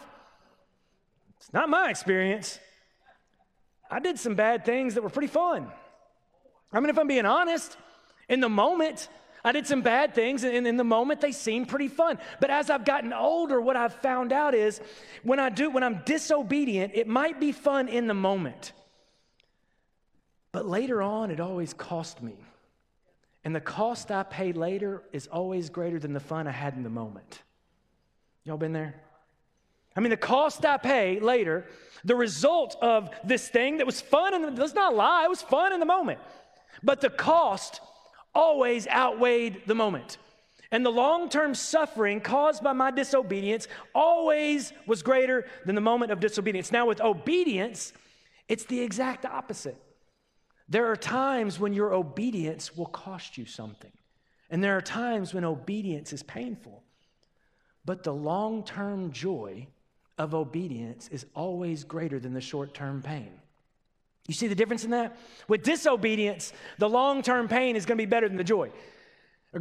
It's 1.38 1.52
not 1.52 1.68
my 1.68 1.90
experience. 1.90 2.60
I 3.92 4.00
did 4.00 4.18
some 4.18 4.36
bad 4.36 4.64
things 4.64 4.94
that 4.94 5.04
were 5.04 5.10
pretty 5.10 5.28
fun. 5.28 5.68
I 6.72 6.80
mean, 6.80 6.90
if 6.90 6.98
I'm 6.98 7.08
being 7.08 7.26
honest, 7.26 7.76
in 8.30 8.40
the 8.40 8.50
moment, 8.50 9.10
I 9.44 9.52
did 9.52 9.68
some 9.68 9.82
bad 9.82 10.16
things, 10.16 10.44
and 10.44 10.66
in 10.66 10.78
the 10.78 10.84
moment, 10.84 11.20
they 11.20 11.34
seemed 11.34 11.68
pretty 11.68 11.90
fun. 11.90 12.18
But 12.40 12.50
as 12.50 12.70
I've 12.70 12.86
gotten 12.86 13.12
older, 13.12 13.60
what 13.60 13.76
I've 13.76 13.94
found 13.94 14.32
out 14.32 14.56
is 14.56 14.80
when 15.22 15.40
I 15.40 15.50
do, 15.50 15.70
when 15.70 15.84
I'm 15.84 16.02
disobedient, 16.06 16.94
it 16.96 17.08
might 17.08 17.40
be 17.40 17.52
fun 17.52 17.90
in 17.90 18.08
the 18.08 18.14
moment. 18.14 18.72
But 20.52 20.66
later 20.66 21.02
on, 21.02 21.30
it 21.30 21.40
always 21.40 21.74
cost 21.74 22.22
me. 22.22 22.36
And 23.44 23.56
the 23.56 23.62
cost 23.62 24.12
I 24.12 24.24
pay 24.24 24.54
later 24.54 25.04
is 25.12 25.28
always 25.28 25.70
greater 25.70 26.00
than 26.00 26.14
the 26.14 26.20
fun 26.20 26.48
I 26.48 26.52
had 26.52 26.76
in 26.76 26.84
the 26.84 26.90
moment. 26.90 27.42
Y'all 28.46 28.58
been 28.58 28.74
there? 28.74 28.96
I 29.96 30.00
mean, 30.00 30.10
the 30.10 30.18
cost 30.18 30.66
I 30.66 30.78
pay 30.78 31.20
later, 31.20 31.66
the 32.04 32.16
result 32.16 32.76
of 32.82 33.10
this 33.24 33.48
thing 33.48 33.78
that 33.78 33.86
was 33.86 34.02
fun, 34.02 34.34
and 34.34 34.58
let's 34.58 34.74
not 34.74 34.96
lie, 34.96 35.26
it 35.26 35.30
was 35.30 35.42
fun 35.42 35.72
in 35.74 35.80
the 35.80 35.86
moment. 35.86 36.20
But 36.82 37.02
the 37.02 37.10
cost 37.10 37.82
always 38.34 38.88
outweighed 38.88 39.62
the 39.68 39.76
moment. 39.76 40.18
And 40.72 40.84
the 40.84 40.90
long 40.90 41.30
term 41.30 41.54
suffering 41.54 42.20
caused 42.20 42.64
by 42.64 42.74
my 42.74 42.90
disobedience 42.90 43.68
always 43.94 44.74
was 44.88 45.04
greater 45.04 45.46
than 45.66 45.76
the 45.76 45.82
moment 45.82 46.12
of 46.12 46.20
disobedience. 46.20 46.72
Now, 46.72 46.88
with 46.88 47.00
obedience, 47.00 47.94
it's 48.48 48.66
the 48.66 48.82
exact 48.82 49.26
opposite. 49.26 49.80
There 50.70 50.88
are 50.92 50.96
times 50.96 51.60
when 51.60 51.74
your 51.74 51.94
obedience 51.94 52.76
will 52.76 52.88
cost 52.88 53.38
you 53.38 53.46
something, 53.46 53.92
and 54.50 54.64
there 54.64 54.78
are 54.78 54.82
times 54.82 55.34
when 55.34 55.44
obedience 55.44 56.14
is 56.14 56.24
painful. 56.24 56.84
But 57.86 58.04
the 58.04 58.14
long 58.14 58.64
term 58.64 59.12
joy 59.12 59.68
of 60.18 60.34
obedience 60.34 61.10
is 61.10 61.26
always 61.36 61.84
greater 61.84 62.20
than 62.20 62.34
the 62.34 62.42
short 62.42 62.74
term 62.74 63.02
pain. 63.02 63.32
You 64.28 64.34
see 64.34 64.48
the 64.48 64.56
difference 64.56 64.86
in 64.86 64.92
that? 64.92 65.18
With 65.50 65.64
disobedience, 65.64 66.54
the 66.78 66.88
long 66.88 67.22
term 67.22 67.48
pain 67.48 67.76
is 67.76 67.86
going 67.86 67.98
to 67.98 68.02
be 68.02 68.10
better 68.10 68.28
than 68.28 68.38
the 68.38 68.44
joy 68.44 68.72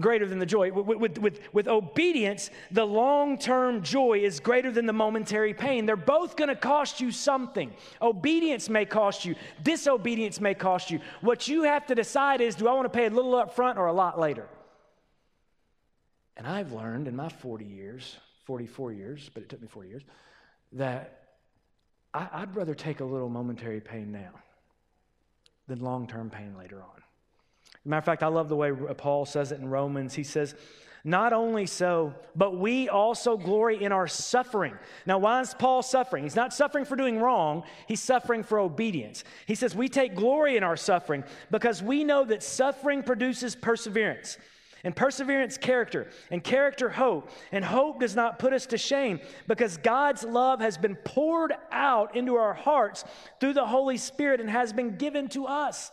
greater 0.01 0.27
than 0.27 0.39
the 0.39 0.47
joy. 0.47 0.73
With, 0.73 0.99
with, 0.99 1.19
with, 1.19 1.41
with 1.53 1.69
obedience, 1.69 2.51
the 2.71 2.85
long 2.85 3.39
term 3.39 3.83
joy 3.83 4.21
is 4.21 4.41
greater 4.41 4.71
than 4.71 4.87
the 4.87 4.93
momentary 4.93 5.55
pain. 5.55 5.87
They're 5.87 5.97
both 5.97 6.37
going 6.37 6.49
to 6.49 6.57
cost 6.57 7.01
you 7.01 7.11
something. 7.11 7.73
Obedience 8.01 8.69
may 8.69 8.85
cost 8.85 9.25
you, 9.25 9.35
disobedience 9.63 10.41
may 10.41 10.55
cost 10.55 10.91
you. 10.91 11.01
What 11.21 11.49
you 11.49 11.65
have 11.65 11.87
to 11.87 11.95
decide 11.95 12.41
is 12.41 12.55
do 12.55 12.69
I 12.69 12.73
want 12.73 12.87
to 12.87 12.97
pay 12.97 13.07
a 13.07 13.11
little 13.11 13.35
up 13.35 13.55
front 13.55 13.79
or 13.79 13.87
a 13.87 13.93
lot 13.93 14.19
later? 14.19 14.49
And 16.37 16.47
I've 16.47 16.73
learned 16.73 17.09
in 17.09 17.17
my 17.17 17.29
40 17.29 17.65
years, 17.65 18.17
44 18.45 18.93
years, 18.93 19.31
but 19.33 19.43
it 19.43 19.49
took 19.49 19.61
me 19.61 19.69
40 19.69 19.89
years, 19.91 20.03
that 20.73 21.19
I, 22.15 22.41
would 22.41 22.57
rather 22.57 22.75
take 22.75 23.01
a 23.01 23.05
little 23.05 23.29
momentary 23.29 23.81
pain 23.81 24.13
now 24.13 24.33
than 25.69 25.81
long 25.81 26.07
term 26.07 26.31
pain 26.31 26.57
later 26.59 26.83
on. 26.83 27.02
Matter 27.85 27.99
of 27.99 28.05
fact, 28.05 28.23
I 28.23 28.29
love 28.29 28.49
the 28.49 28.57
way 28.57 28.73
Paul 28.97 29.27
says 29.27 29.53
it 29.53 29.61
in 29.61 29.69
Romans. 29.69 30.15
He 30.15 30.25
says, 30.25 30.55
not 31.05 31.33
only 31.33 31.67
so, 31.67 32.15
but 32.37 32.57
we 32.57 32.89
also 32.89 33.37
glory 33.37 33.83
in 33.83 33.91
our 33.91 34.07
suffering. 34.07 34.79
Now, 35.05 35.19
why 35.19 35.41
is 35.41 35.53
Paul 35.53 35.83
suffering? 35.83 36.23
He's 36.23 36.37
not 36.37 36.55
suffering 36.55 36.85
for 36.85 36.95
doing 36.95 37.19
wrong, 37.19 37.65
he's 37.89 38.01
suffering 38.01 38.45
for 38.45 38.61
obedience. 38.61 39.25
He 39.47 39.57
says, 39.57 39.75
We 39.75 39.89
take 39.89 40.15
glory 40.15 40.57
in 40.57 40.63
our 40.63 40.77
suffering 40.77 41.25
because 41.51 41.83
we 41.83 42.05
know 42.05 42.25
that 42.25 42.43
suffering 42.43 43.03
produces 43.03 43.57
perseverance. 43.57 44.39
And 44.85 44.97
perseverance, 44.97 45.59
character, 45.59 46.11
and 46.33 46.43
character, 46.43 46.91
hope. 46.91 47.31
And 47.53 47.65
hope 47.65 48.01
does 48.01 48.17
not 48.17 48.41
put 48.41 48.53
us 48.53 48.67
to 48.67 48.79
shame 48.79 49.21
because 49.47 49.77
God's 49.77 50.25
love 50.25 50.61
has 50.61 50.77
been 50.77 50.97
poured 50.97 51.53
out 51.71 52.17
into 52.17 52.35
our 52.35 52.53
hearts 52.53 53.05
through 53.39 53.53
the 53.53 53.67
Holy 53.67 53.97
Spirit 53.97 54.41
and 54.41 54.51
has 54.51 54.73
been 54.73 54.97
given 54.97 55.29
to 55.31 55.47
us. 55.47 55.93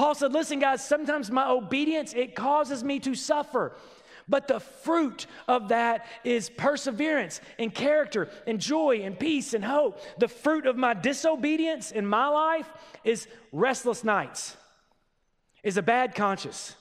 Paul 0.00 0.14
said, 0.14 0.32
Listen, 0.32 0.60
guys, 0.60 0.82
sometimes 0.82 1.30
my 1.30 1.50
obedience, 1.50 2.14
it 2.14 2.34
causes 2.34 2.82
me 2.82 3.00
to 3.00 3.14
suffer. 3.14 3.72
But 4.26 4.48
the 4.48 4.58
fruit 4.58 5.26
of 5.46 5.68
that 5.68 6.06
is 6.24 6.48
perseverance 6.48 7.42
and 7.58 7.74
character 7.74 8.30
and 8.46 8.58
joy 8.58 9.02
and 9.02 9.18
peace 9.18 9.52
and 9.52 9.62
hope. 9.62 10.00
The 10.16 10.26
fruit 10.26 10.64
of 10.64 10.78
my 10.78 10.94
disobedience 10.94 11.90
in 11.92 12.06
my 12.06 12.28
life 12.28 12.66
is 13.04 13.28
restless 13.52 14.02
nights, 14.02 14.56
is 15.62 15.76
a 15.76 15.82
bad 15.82 16.14
conscience, 16.14 16.76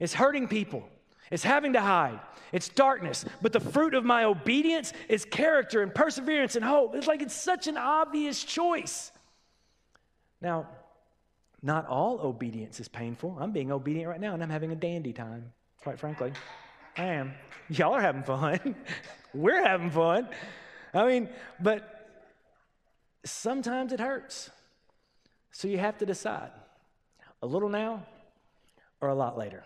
is 0.00 0.14
hurting 0.14 0.48
people, 0.48 0.88
is 1.30 1.42
having 1.42 1.74
to 1.74 1.80
hide, 1.82 2.20
it's 2.52 2.70
darkness. 2.70 3.26
But 3.42 3.52
the 3.52 3.60
fruit 3.60 3.92
of 3.92 4.02
my 4.02 4.24
obedience 4.24 4.94
is 5.10 5.26
character 5.26 5.82
and 5.82 5.94
perseverance 5.94 6.56
and 6.56 6.64
hope. 6.64 6.94
It's 6.94 7.06
like 7.06 7.20
it's 7.20 7.36
such 7.36 7.66
an 7.66 7.76
obvious 7.76 8.42
choice. 8.42 9.12
Now, 10.40 10.68
not 11.62 11.86
all 11.86 12.20
obedience 12.20 12.80
is 12.80 12.88
painful. 12.88 13.36
I'm 13.40 13.52
being 13.52 13.72
obedient 13.72 14.08
right 14.08 14.20
now 14.20 14.34
and 14.34 14.42
I'm 14.42 14.50
having 14.50 14.72
a 14.72 14.76
dandy 14.76 15.12
time, 15.12 15.52
quite 15.82 15.98
frankly. 15.98 16.32
I 16.96 17.04
am. 17.04 17.34
Y'all 17.68 17.94
are 17.94 18.00
having 18.00 18.22
fun. 18.22 18.74
We're 19.34 19.64
having 19.64 19.90
fun. 19.90 20.28
I 20.94 21.06
mean, 21.06 21.28
but 21.60 22.08
sometimes 23.24 23.92
it 23.92 24.00
hurts. 24.00 24.50
So 25.50 25.68
you 25.68 25.78
have 25.78 25.98
to 25.98 26.06
decide 26.06 26.50
a 27.42 27.46
little 27.46 27.68
now 27.68 28.06
or 29.00 29.08
a 29.08 29.14
lot 29.14 29.36
later. 29.36 29.64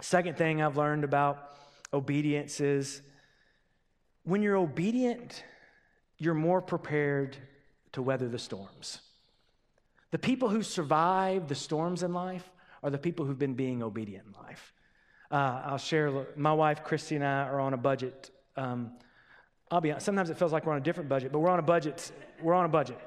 Second 0.00 0.36
thing 0.36 0.62
I've 0.62 0.76
learned 0.76 1.04
about 1.04 1.56
obedience 1.92 2.60
is 2.60 3.02
when 4.24 4.42
you're 4.42 4.56
obedient, 4.56 5.44
you're 6.18 6.34
more 6.34 6.60
prepared 6.60 7.36
to 7.92 8.02
weather 8.02 8.28
the 8.28 8.38
storms. 8.38 9.00
The 10.12 10.18
people 10.18 10.50
who 10.50 10.62
survive 10.62 11.48
the 11.48 11.54
storms 11.54 12.02
in 12.02 12.12
life 12.12 12.48
are 12.82 12.90
the 12.90 12.98
people 12.98 13.24
who've 13.26 13.38
been 13.38 13.54
being 13.54 13.82
obedient 13.82 14.26
in 14.26 14.32
life. 14.44 14.72
Uh, 15.30 15.62
I'll 15.64 15.78
share, 15.78 16.26
my 16.36 16.52
wife 16.52 16.84
Christy 16.84 17.16
and 17.16 17.24
I 17.24 17.48
are 17.48 17.58
on 17.58 17.72
a 17.72 17.78
budget. 17.78 18.30
Um, 18.54 18.92
I'll 19.70 19.80
be 19.80 19.90
honest, 19.90 20.04
sometimes 20.04 20.28
it 20.28 20.36
feels 20.36 20.52
like 20.52 20.66
we're 20.66 20.72
on 20.72 20.78
a 20.78 20.84
different 20.84 21.08
budget, 21.08 21.32
but 21.32 21.38
we're 21.38 21.48
on 21.48 21.58
a 21.58 21.62
budget. 21.62 22.12
We're 22.42 22.52
on 22.52 22.66
a 22.66 22.68
budget. 22.68 22.98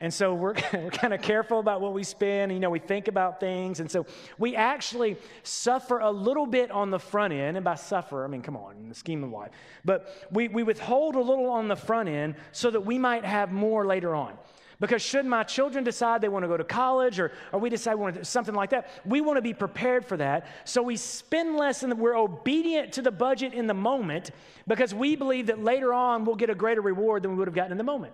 And 0.00 0.14
so 0.14 0.32
we're, 0.32 0.54
we're 0.72 0.90
kind 0.90 1.12
of 1.12 1.22
careful 1.22 1.58
about 1.58 1.80
what 1.80 1.92
we 1.92 2.04
spend. 2.04 2.52
You 2.52 2.60
know, 2.60 2.70
we 2.70 2.78
think 2.78 3.08
about 3.08 3.40
things. 3.40 3.80
And 3.80 3.90
so 3.90 4.06
we 4.38 4.54
actually 4.54 5.16
suffer 5.42 5.98
a 5.98 6.10
little 6.12 6.46
bit 6.46 6.70
on 6.70 6.90
the 6.90 7.00
front 7.00 7.34
end. 7.34 7.56
And 7.56 7.64
by 7.64 7.74
suffer, 7.74 8.24
I 8.24 8.28
mean, 8.28 8.42
come 8.42 8.56
on, 8.56 8.76
in 8.76 8.88
the 8.88 8.94
scheme 8.94 9.24
of 9.24 9.30
life. 9.30 9.50
But 9.84 10.28
we, 10.30 10.46
we 10.46 10.62
withhold 10.62 11.16
a 11.16 11.20
little 11.20 11.50
on 11.50 11.66
the 11.66 11.74
front 11.74 12.08
end 12.08 12.36
so 12.52 12.70
that 12.70 12.86
we 12.86 12.96
might 12.96 13.24
have 13.24 13.50
more 13.50 13.84
later 13.84 14.14
on. 14.14 14.34
Because 14.80 15.02
should 15.02 15.26
my 15.26 15.42
children 15.42 15.82
decide 15.82 16.20
they 16.20 16.28
want 16.28 16.44
to 16.44 16.48
go 16.48 16.56
to 16.56 16.62
college 16.62 17.18
or, 17.18 17.32
or 17.52 17.58
we 17.58 17.68
decide 17.68 17.96
we 17.96 18.02
want 18.02 18.14
to 18.14 18.24
something 18.24 18.54
like 18.54 18.70
that, 18.70 18.88
we 19.04 19.20
want 19.20 19.36
to 19.36 19.42
be 19.42 19.52
prepared 19.52 20.04
for 20.04 20.16
that. 20.16 20.46
So 20.64 20.82
we 20.82 20.96
spend 20.96 21.56
less 21.56 21.82
and 21.82 21.98
we're 21.98 22.16
obedient 22.16 22.92
to 22.92 23.02
the 23.02 23.10
budget 23.10 23.54
in 23.54 23.66
the 23.66 23.74
moment 23.74 24.30
because 24.68 24.94
we 24.94 25.16
believe 25.16 25.46
that 25.46 25.62
later 25.62 25.92
on 25.92 26.24
we'll 26.24 26.36
get 26.36 26.48
a 26.48 26.54
greater 26.54 26.80
reward 26.80 27.24
than 27.24 27.32
we 27.32 27.38
would 27.38 27.48
have 27.48 27.56
gotten 27.56 27.72
in 27.72 27.78
the 27.78 27.84
moment. 27.84 28.12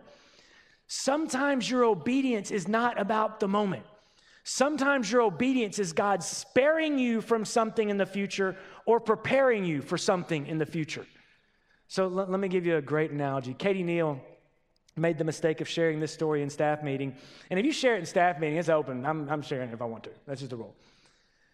Sometimes 0.87 1.69
your 1.69 1.85
obedience 1.85 2.51
is 2.51 2.67
not 2.67 2.99
about 2.99 3.41
the 3.41 3.49
moment. 3.49 3.85
Sometimes 4.45 5.11
your 5.11 5.23
obedience 5.23 5.79
is 5.79 5.93
God 5.93 6.23
sparing 6.23 6.99
you 6.99 7.21
from 7.21 7.45
something 7.45 7.89
in 7.91 7.97
the 7.97 8.07
future 8.07 8.57
or 8.87 9.01
preparing 9.01 9.65
you 9.65 9.83
for 9.83 9.99
something 9.99 10.47
in 10.47 10.59
the 10.59 10.67
future. 10.67 11.07
So 11.89 12.09
let 12.09 12.29
me 12.29 12.49
give 12.49 12.65
you 12.65 12.77
a 12.77 12.83
great 12.83 13.11
analogy. 13.11 13.55
Katie 13.55 13.83
Neal 13.83 14.21
made 14.97 15.19
the 15.19 15.25
mistake 15.25 15.61
of 15.61 15.69
sharing 15.69 16.01
this 16.01 16.13
story 16.13 16.43
in 16.43 16.51
staff 16.51 16.83
meeting. 16.83 17.17
And 17.51 17.59
if 17.59 17.67
you 17.67 17.73
share 17.73 17.97
it 17.97 18.01
in 18.01 18.07
staff 18.07 18.39
meeting, 18.39 18.59
it's 18.59 18.69
open. 18.69 19.05
I'm, 19.05 19.29
I'm 19.29 19.43
sharing 19.43 19.71
it 19.71 19.75
if 19.75 19.83
I 19.83 19.87
want 19.87 20.05
to. 20.05 20.11
That's 20.27 20.41
just 20.41 20.51
the 20.51 20.57
rule. 20.57 20.75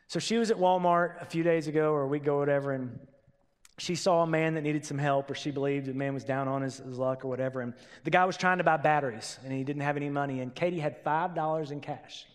So 0.08 0.18
she 0.18 0.36
was 0.36 0.50
at 0.50 0.56
Walmart 0.56 1.22
a 1.22 1.24
few 1.24 1.42
days 1.42 1.68
ago 1.68 1.92
or 1.92 2.02
a 2.02 2.08
week 2.08 2.22
ago, 2.22 2.38
whatever, 2.38 2.72
and 2.72 2.98
she 3.78 3.94
saw 3.94 4.22
a 4.22 4.26
man 4.26 4.54
that 4.54 4.62
needed 4.62 4.84
some 4.84 4.98
help, 4.98 5.30
or 5.30 5.34
she 5.34 5.50
believed 5.50 5.86
the 5.86 5.94
man 5.94 6.12
was 6.12 6.24
down 6.24 6.48
on 6.48 6.60
his, 6.60 6.78
his 6.78 6.98
luck 6.98 7.24
or 7.24 7.28
whatever. 7.28 7.62
And 7.62 7.72
the 8.04 8.10
guy 8.10 8.26
was 8.26 8.36
trying 8.36 8.58
to 8.58 8.64
buy 8.64 8.76
batteries, 8.76 9.38
and 9.42 9.52
he 9.52 9.64
didn't 9.64 9.82
have 9.82 9.96
any 9.96 10.10
money. 10.10 10.40
And 10.40 10.54
Katie 10.54 10.78
had 10.78 11.02
$5 11.02 11.70
in 11.70 11.80
cash. 11.80 12.26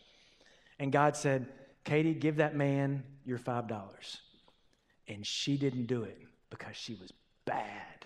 And 0.79 0.91
God 0.91 1.15
said, 1.15 1.45
Katie, 1.83 2.15
give 2.15 2.37
that 2.37 2.55
man 2.55 3.03
your 3.25 3.37
$5. 3.37 4.17
And 5.07 5.25
she 5.25 5.55
didn't 5.55 5.85
do 5.85 6.03
it 6.03 6.17
because 6.49 6.75
she 6.75 6.95
was 6.95 7.13
bad. 7.45 8.05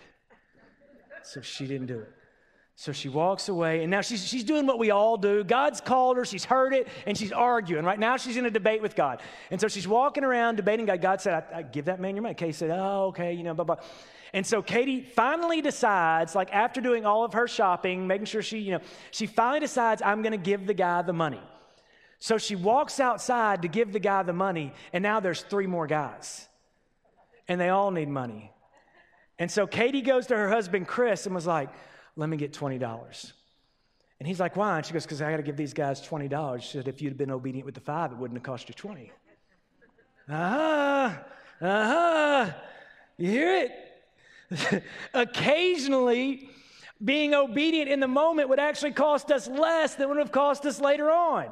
So 1.22 1.40
she 1.40 1.66
didn't 1.66 1.86
do 1.86 2.00
it. 2.00 2.12
So 2.80 2.92
she 2.92 3.10
walks 3.10 3.50
away, 3.50 3.82
and 3.82 3.90
now 3.90 4.00
she's, 4.00 4.26
she's 4.26 4.42
doing 4.42 4.66
what 4.66 4.78
we 4.78 4.90
all 4.90 5.18
do. 5.18 5.44
God's 5.44 5.82
called 5.82 6.16
her, 6.16 6.24
she's 6.24 6.46
heard 6.46 6.72
it, 6.72 6.88
and 7.06 7.14
she's 7.14 7.30
arguing. 7.30 7.84
Right 7.84 7.98
now, 7.98 8.16
she's 8.16 8.38
in 8.38 8.46
a 8.46 8.50
debate 8.50 8.80
with 8.80 8.96
God. 8.96 9.20
And 9.50 9.60
so 9.60 9.68
she's 9.68 9.86
walking 9.86 10.24
around 10.24 10.56
debating 10.56 10.86
God. 10.86 11.02
God 11.02 11.20
said, 11.20 11.44
I, 11.52 11.58
I 11.58 11.62
give 11.62 11.84
that 11.84 12.00
man 12.00 12.16
your 12.16 12.22
money. 12.22 12.34
Katie 12.34 12.52
said, 12.52 12.70
Oh, 12.70 13.08
okay, 13.08 13.34
you 13.34 13.42
know, 13.42 13.52
blah, 13.52 13.66
blah. 13.66 13.76
And 14.32 14.46
so 14.46 14.62
Katie 14.62 15.02
finally 15.02 15.60
decides, 15.60 16.34
like 16.34 16.54
after 16.54 16.80
doing 16.80 17.04
all 17.04 17.22
of 17.22 17.34
her 17.34 17.46
shopping, 17.46 18.06
making 18.06 18.24
sure 18.24 18.40
she, 18.40 18.60
you 18.60 18.72
know, 18.72 18.80
she 19.10 19.26
finally 19.26 19.60
decides, 19.60 20.00
I'm 20.00 20.22
going 20.22 20.32
to 20.32 20.38
give 20.38 20.66
the 20.66 20.72
guy 20.72 21.02
the 21.02 21.12
money. 21.12 21.42
So 22.18 22.38
she 22.38 22.56
walks 22.56 22.98
outside 22.98 23.60
to 23.60 23.68
give 23.68 23.92
the 23.92 24.00
guy 24.00 24.22
the 24.22 24.32
money, 24.32 24.72
and 24.94 25.02
now 25.02 25.20
there's 25.20 25.42
three 25.42 25.66
more 25.66 25.86
guys. 25.86 26.48
And 27.46 27.60
they 27.60 27.68
all 27.68 27.90
need 27.90 28.08
money. 28.08 28.52
And 29.38 29.50
so 29.50 29.66
Katie 29.66 30.00
goes 30.00 30.28
to 30.28 30.34
her 30.34 30.48
husband, 30.48 30.88
Chris, 30.88 31.26
and 31.26 31.34
was 31.34 31.46
like, 31.46 31.68
let 32.16 32.28
me 32.28 32.36
get 32.36 32.52
$20. 32.52 33.32
And 34.18 34.26
he's 34.26 34.38
like, 34.38 34.56
why? 34.56 34.76
And 34.76 34.86
she 34.86 34.92
goes, 34.92 35.04
because 35.04 35.22
I 35.22 35.30
got 35.30 35.38
to 35.38 35.42
give 35.42 35.56
these 35.56 35.72
guys 35.72 36.06
$20. 36.06 36.62
She 36.62 36.72
said, 36.72 36.88
if 36.88 37.00
you'd 37.00 37.16
been 37.16 37.30
obedient 37.30 37.64
with 37.64 37.74
the 37.74 37.80
five, 37.80 38.12
it 38.12 38.18
wouldn't 38.18 38.38
have 38.38 38.44
cost 38.44 38.68
you 38.68 38.74
20. 38.74 39.10
Uh-huh, 40.28 41.12
uh-huh. 41.60 42.50
You 43.16 43.30
hear 43.30 43.68
it? 44.50 44.82
Occasionally, 45.14 46.50
being 47.02 47.34
obedient 47.34 47.90
in 47.90 48.00
the 48.00 48.08
moment 48.08 48.48
would 48.48 48.60
actually 48.60 48.92
cost 48.92 49.30
us 49.30 49.48
less 49.48 49.94
than 49.94 50.08
would 50.08 50.18
have 50.18 50.32
cost 50.32 50.66
us 50.66 50.80
later 50.80 51.10
on. 51.10 51.46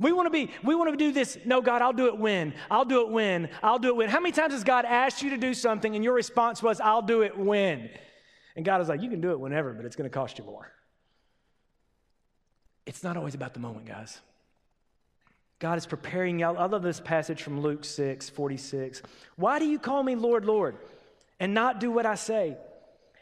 We 0.00 0.12
want 0.12 0.26
to 0.26 0.30
be, 0.30 0.50
we 0.64 0.74
want 0.74 0.90
to 0.90 0.96
do 0.96 1.12
this. 1.12 1.38
No, 1.44 1.60
God, 1.60 1.82
I'll 1.82 1.92
do 1.92 2.06
it 2.06 2.18
when. 2.18 2.54
I'll 2.70 2.86
do 2.86 3.02
it 3.02 3.10
when. 3.10 3.50
I'll 3.62 3.78
do 3.78 3.88
it 3.88 3.96
when. 3.96 4.08
How 4.08 4.18
many 4.18 4.32
times 4.32 4.54
has 4.54 4.64
God 4.64 4.86
asked 4.86 5.22
you 5.22 5.30
to 5.30 5.36
do 5.36 5.52
something 5.52 5.94
and 5.94 6.02
your 6.02 6.14
response 6.14 6.62
was, 6.62 6.80
I'll 6.80 7.02
do 7.02 7.22
it 7.22 7.36
when? 7.36 7.90
And 8.56 8.64
God 8.64 8.80
is 8.80 8.88
like, 8.88 9.02
You 9.02 9.10
can 9.10 9.20
do 9.20 9.30
it 9.30 9.40
whenever, 9.40 9.72
but 9.72 9.84
it's 9.84 9.96
going 9.96 10.08
to 10.08 10.14
cost 10.14 10.38
you 10.38 10.44
more. 10.44 10.70
It's 12.86 13.02
not 13.02 13.16
always 13.16 13.34
about 13.34 13.54
the 13.54 13.60
moment, 13.60 13.86
guys. 13.86 14.20
God 15.58 15.76
is 15.76 15.86
preparing 15.86 16.40
you. 16.40 16.46
I 16.46 16.66
love 16.66 16.82
this 16.82 17.00
passage 17.00 17.42
from 17.42 17.60
Luke 17.60 17.84
6 17.84 18.30
46. 18.30 19.02
Why 19.36 19.58
do 19.58 19.66
you 19.66 19.78
call 19.78 20.02
me 20.02 20.14
Lord, 20.14 20.44
Lord, 20.44 20.76
and 21.38 21.54
not 21.54 21.80
do 21.80 21.90
what 21.90 22.06
I 22.06 22.14
say? 22.14 22.56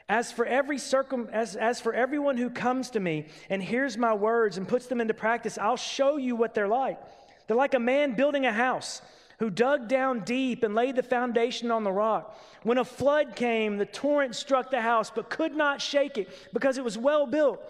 As 0.09 0.33
for 0.33 0.47
every 0.47 0.79
circum, 0.79 1.29
as, 1.33 1.55
as 1.55 1.81
for 1.81 1.93
everyone 1.93 2.39
who 2.39 2.49
comes 2.49 2.91
to 2.91 3.01
me 3.01 3.27
and 3.51 3.63
hears 3.63 3.99
my 3.99 4.15
words 4.15 4.57
and 4.57 4.67
puts 4.67 4.87
them 4.87 5.03
into 5.03 5.13
practice, 5.13 5.59
I'll 5.59 5.77
show 5.77 6.17
you 6.17 6.35
what 6.35 6.55
they're 6.55 6.69
like. 6.69 6.99
They're 7.47 7.57
like 7.57 7.75
a 7.75 7.81
man 7.81 8.15
building 8.15 8.47
a 8.47 8.53
house 8.53 9.03
who 9.39 9.51
dug 9.51 9.89
down 9.89 10.21
deep 10.21 10.63
and 10.65 10.75
laid 10.75 10.97
the 10.97 11.03
foundation 11.03 11.71
on 11.71 11.85
the 11.85 11.93
rock. 11.93 12.37
When 12.65 12.79
a 12.79 12.85
flood 12.85 13.37
came, 13.37 13.79
the 13.79 13.87
torrent 13.87 14.35
struck 14.35 14.71
the 14.71 14.81
house, 14.81 15.11
but 15.15 15.31
could 15.31 15.55
not 15.55 15.81
shake 15.81 16.19
it 16.19 16.29
because 16.53 16.77
it 16.77 16.85
was 16.85 16.99
well 16.99 17.27
built. 17.27 17.61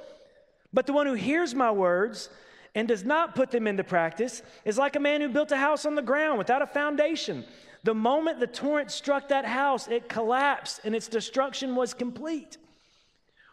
But 0.73 0.87
the 0.87 0.93
one 0.93 1.07
who 1.07 1.15
hears 1.15 1.55
my 1.55 1.71
words 1.71 2.31
and 2.75 2.89
does 2.89 3.05
not 3.05 3.35
put 3.35 3.51
them 3.51 3.67
into 3.67 3.85
practice 3.85 4.43
is 4.65 4.79
like 4.79 4.97
a 4.97 5.01
man 5.01 5.21
who 5.21 5.29
built 5.29 5.53
a 5.53 5.57
house 5.57 5.85
on 5.85 5.95
the 5.95 6.03
ground 6.03 6.39
without 6.39 6.63
a 6.63 6.67
foundation. 6.67 7.45
The 7.85 7.95
moment 7.95 8.41
the 8.41 8.47
torrent 8.47 8.91
struck 8.91 9.29
that 9.29 9.45
house, 9.45 9.89
it 9.89 10.09
collapsed 10.09 10.81
and 10.85 10.95
its 10.95 11.09
destruction 11.09 11.77
was 11.77 11.95
complete. 11.95 12.57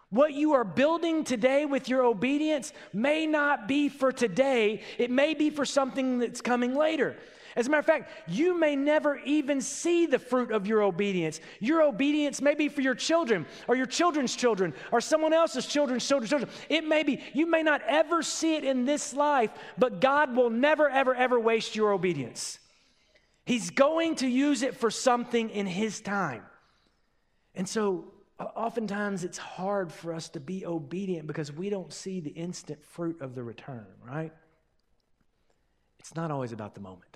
What 0.10 0.34
you 0.34 0.54
are 0.54 0.64
building 0.64 1.24
today 1.24 1.66
with 1.66 1.90
your 1.90 2.04
obedience 2.04 2.72
may 2.94 3.26
not 3.26 3.68
be 3.68 3.90
for 3.90 4.12
today, 4.12 4.82
it 4.98 5.12
may 5.12 5.34
be 5.34 5.50
for 5.50 5.66
something 5.66 6.20
that's 6.20 6.42
coming 6.42 6.76
later. 6.76 7.18
As 7.56 7.68
a 7.68 7.70
matter 7.70 7.80
of 7.80 7.86
fact, 7.86 8.12
you 8.28 8.60
may 8.60 8.76
never 8.76 9.18
even 9.20 9.62
see 9.62 10.06
the 10.06 10.20
fruit 10.20 10.52
of 10.52 10.68
your 10.68 10.82
obedience. 10.82 11.40
Your 11.62 11.84
obedience 11.84 12.42
may 12.42 12.54
be 12.54 12.68
for 12.68 12.82
your 12.82 12.96
children 12.96 13.46
or 13.70 13.78
your 13.78 13.86
children's 13.86 14.36
children 14.36 14.74
or 14.92 15.00
someone 15.00 15.32
else's 15.32 15.66
children's 15.66 16.06
children's 16.06 16.30
children. 16.32 16.52
It 16.68 16.86
may 16.86 17.04
be, 17.04 17.22
you 17.34 17.46
may 17.46 17.64
not 17.64 17.82
ever 17.88 18.22
see 18.24 18.56
it 18.56 18.66
in 18.66 18.84
this 18.84 19.14
life, 19.14 19.52
but 19.78 20.02
God 20.02 20.36
will 20.36 20.50
never, 20.50 20.90
ever, 20.90 21.16
ever 21.16 21.40
waste 21.40 21.78
your 21.78 21.94
obedience. 21.94 22.60
He's 23.46 23.70
going 23.70 24.16
to 24.16 24.28
use 24.28 24.62
it 24.62 24.76
for 24.76 24.92
something 24.92 25.50
in 25.50 25.66
His 25.66 26.02
time. 26.02 26.44
And 27.54 27.70
so, 27.70 28.12
oftentimes, 28.38 29.24
it's 29.24 29.38
hard 29.38 29.94
for 29.94 30.14
us 30.14 30.28
to 30.30 30.42
be 30.42 30.66
obedient 30.66 31.26
because 31.26 31.54
we 31.54 31.70
don't 31.70 31.94
see 31.94 32.20
the 32.20 32.32
instant 32.32 32.84
fruit 32.84 33.22
of 33.22 33.34
the 33.34 33.44
return, 33.44 33.86
right? 34.06 34.34
It's 36.00 36.16
not 36.16 36.32
always 36.32 36.52
about 36.52 36.76
the 36.76 36.82
moment. 36.82 37.15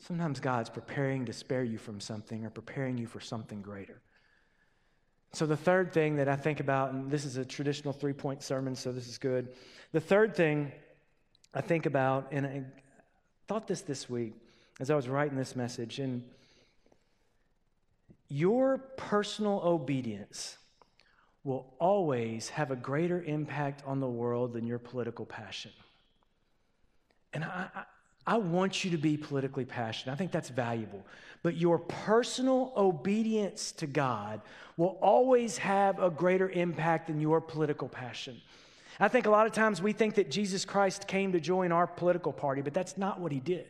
Sometimes 0.00 0.40
God's 0.40 0.70
preparing 0.70 1.26
to 1.26 1.32
spare 1.32 1.62
you 1.62 1.78
from 1.78 2.00
something 2.00 2.46
or 2.46 2.50
preparing 2.50 2.98
you 2.98 3.06
for 3.06 3.20
something 3.20 3.60
greater. 3.60 4.00
So, 5.32 5.46
the 5.46 5.56
third 5.56 5.92
thing 5.92 6.16
that 6.16 6.28
I 6.28 6.36
think 6.36 6.58
about, 6.58 6.92
and 6.92 7.10
this 7.10 7.24
is 7.24 7.36
a 7.36 7.44
traditional 7.44 7.92
three 7.92 8.14
point 8.14 8.42
sermon, 8.42 8.74
so 8.74 8.90
this 8.90 9.06
is 9.06 9.18
good. 9.18 9.48
The 9.92 10.00
third 10.00 10.34
thing 10.34 10.72
I 11.54 11.60
think 11.60 11.86
about, 11.86 12.28
and 12.32 12.46
I 12.46 12.64
thought 13.46 13.68
this 13.68 13.82
this 13.82 14.10
week 14.10 14.34
as 14.80 14.90
I 14.90 14.96
was 14.96 15.08
writing 15.08 15.36
this 15.36 15.54
message, 15.54 15.98
and 15.98 16.24
your 18.28 18.78
personal 18.78 19.60
obedience 19.62 20.56
will 21.44 21.74
always 21.78 22.48
have 22.50 22.70
a 22.70 22.76
greater 22.76 23.22
impact 23.22 23.82
on 23.86 24.00
the 24.00 24.08
world 24.08 24.54
than 24.54 24.66
your 24.66 24.78
political 24.78 25.26
passion. 25.26 25.72
And 27.32 27.44
I, 27.44 27.68
I 28.30 28.36
want 28.36 28.84
you 28.84 28.92
to 28.92 28.96
be 28.96 29.16
politically 29.16 29.64
passionate. 29.64 30.12
I 30.12 30.14
think 30.14 30.30
that's 30.30 30.50
valuable. 30.50 31.04
But 31.42 31.56
your 31.56 31.80
personal 31.80 32.72
obedience 32.76 33.72
to 33.72 33.88
God 33.88 34.40
will 34.76 34.96
always 35.02 35.58
have 35.58 36.00
a 36.00 36.10
greater 36.10 36.48
impact 36.48 37.08
than 37.08 37.20
your 37.20 37.40
political 37.40 37.88
passion. 37.88 38.40
I 39.00 39.08
think 39.08 39.26
a 39.26 39.30
lot 39.30 39.48
of 39.48 39.52
times 39.52 39.82
we 39.82 39.92
think 39.92 40.14
that 40.14 40.30
Jesus 40.30 40.64
Christ 40.64 41.08
came 41.08 41.32
to 41.32 41.40
join 41.40 41.72
our 41.72 41.88
political 41.88 42.32
party, 42.32 42.62
but 42.62 42.72
that's 42.72 42.96
not 42.96 43.18
what 43.18 43.32
he 43.32 43.40
did. 43.40 43.66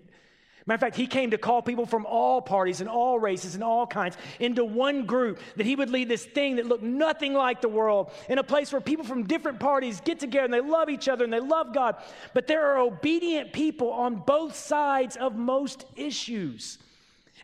Matter 0.70 0.76
of 0.76 0.80
fact, 0.82 0.96
he 0.96 1.08
came 1.08 1.32
to 1.32 1.36
call 1.36 1.62
people 1.62 1.84
from 1.84 2.06
all 2.06 2.40
parties 2.40 2.80
and 2.80 2.88
all 2.88 3.18
races 3.18 3.56
and 3.56 3.64
all 3.64 3.88
kinds 3.88 4.16
into 4.38 4.64
one 4.64 5.04
group, 5.04 5.40
that 5.56 5.66
he 5.66 5.74
would 5.74 5.90
lead 5.90 6.08
this 6.08 6.24
thing 6.24 6.54
that 6.56 6.66
looked 6.66 6.84
nothing 6.84 7.34
like 7.34 7.60
the 7.60 7.68
world, 7.68 8.12
in 8.28 8.38
a 8.38 8.44
place 8.44 8.70
where 8.70 8.80
people 8.80 9.04
from 9.04 9.24
different 9.24 9.58
parties 9.58 10.00
get 10.00 10.20
together 10.20 10.44
and 10.44 10.54
they 10.54 10.60
love 10.60 10.88
each 10.88 11.08
other 11.08 11.24
and 11.24 11.32
they 11.32 11.40
love 11.40 11.74
God. 11.74 11.96
But 12.34 12.46
there 12.46 12.70
are 12.70 12.78
obedient 12.78 13.52
people 13.52 13.90
on 13.90 14.14
both 14.14 14.54
sides 14.54 15.16
of 15.16 15.34
most 15.34 15.86
issues. 15.96 16.78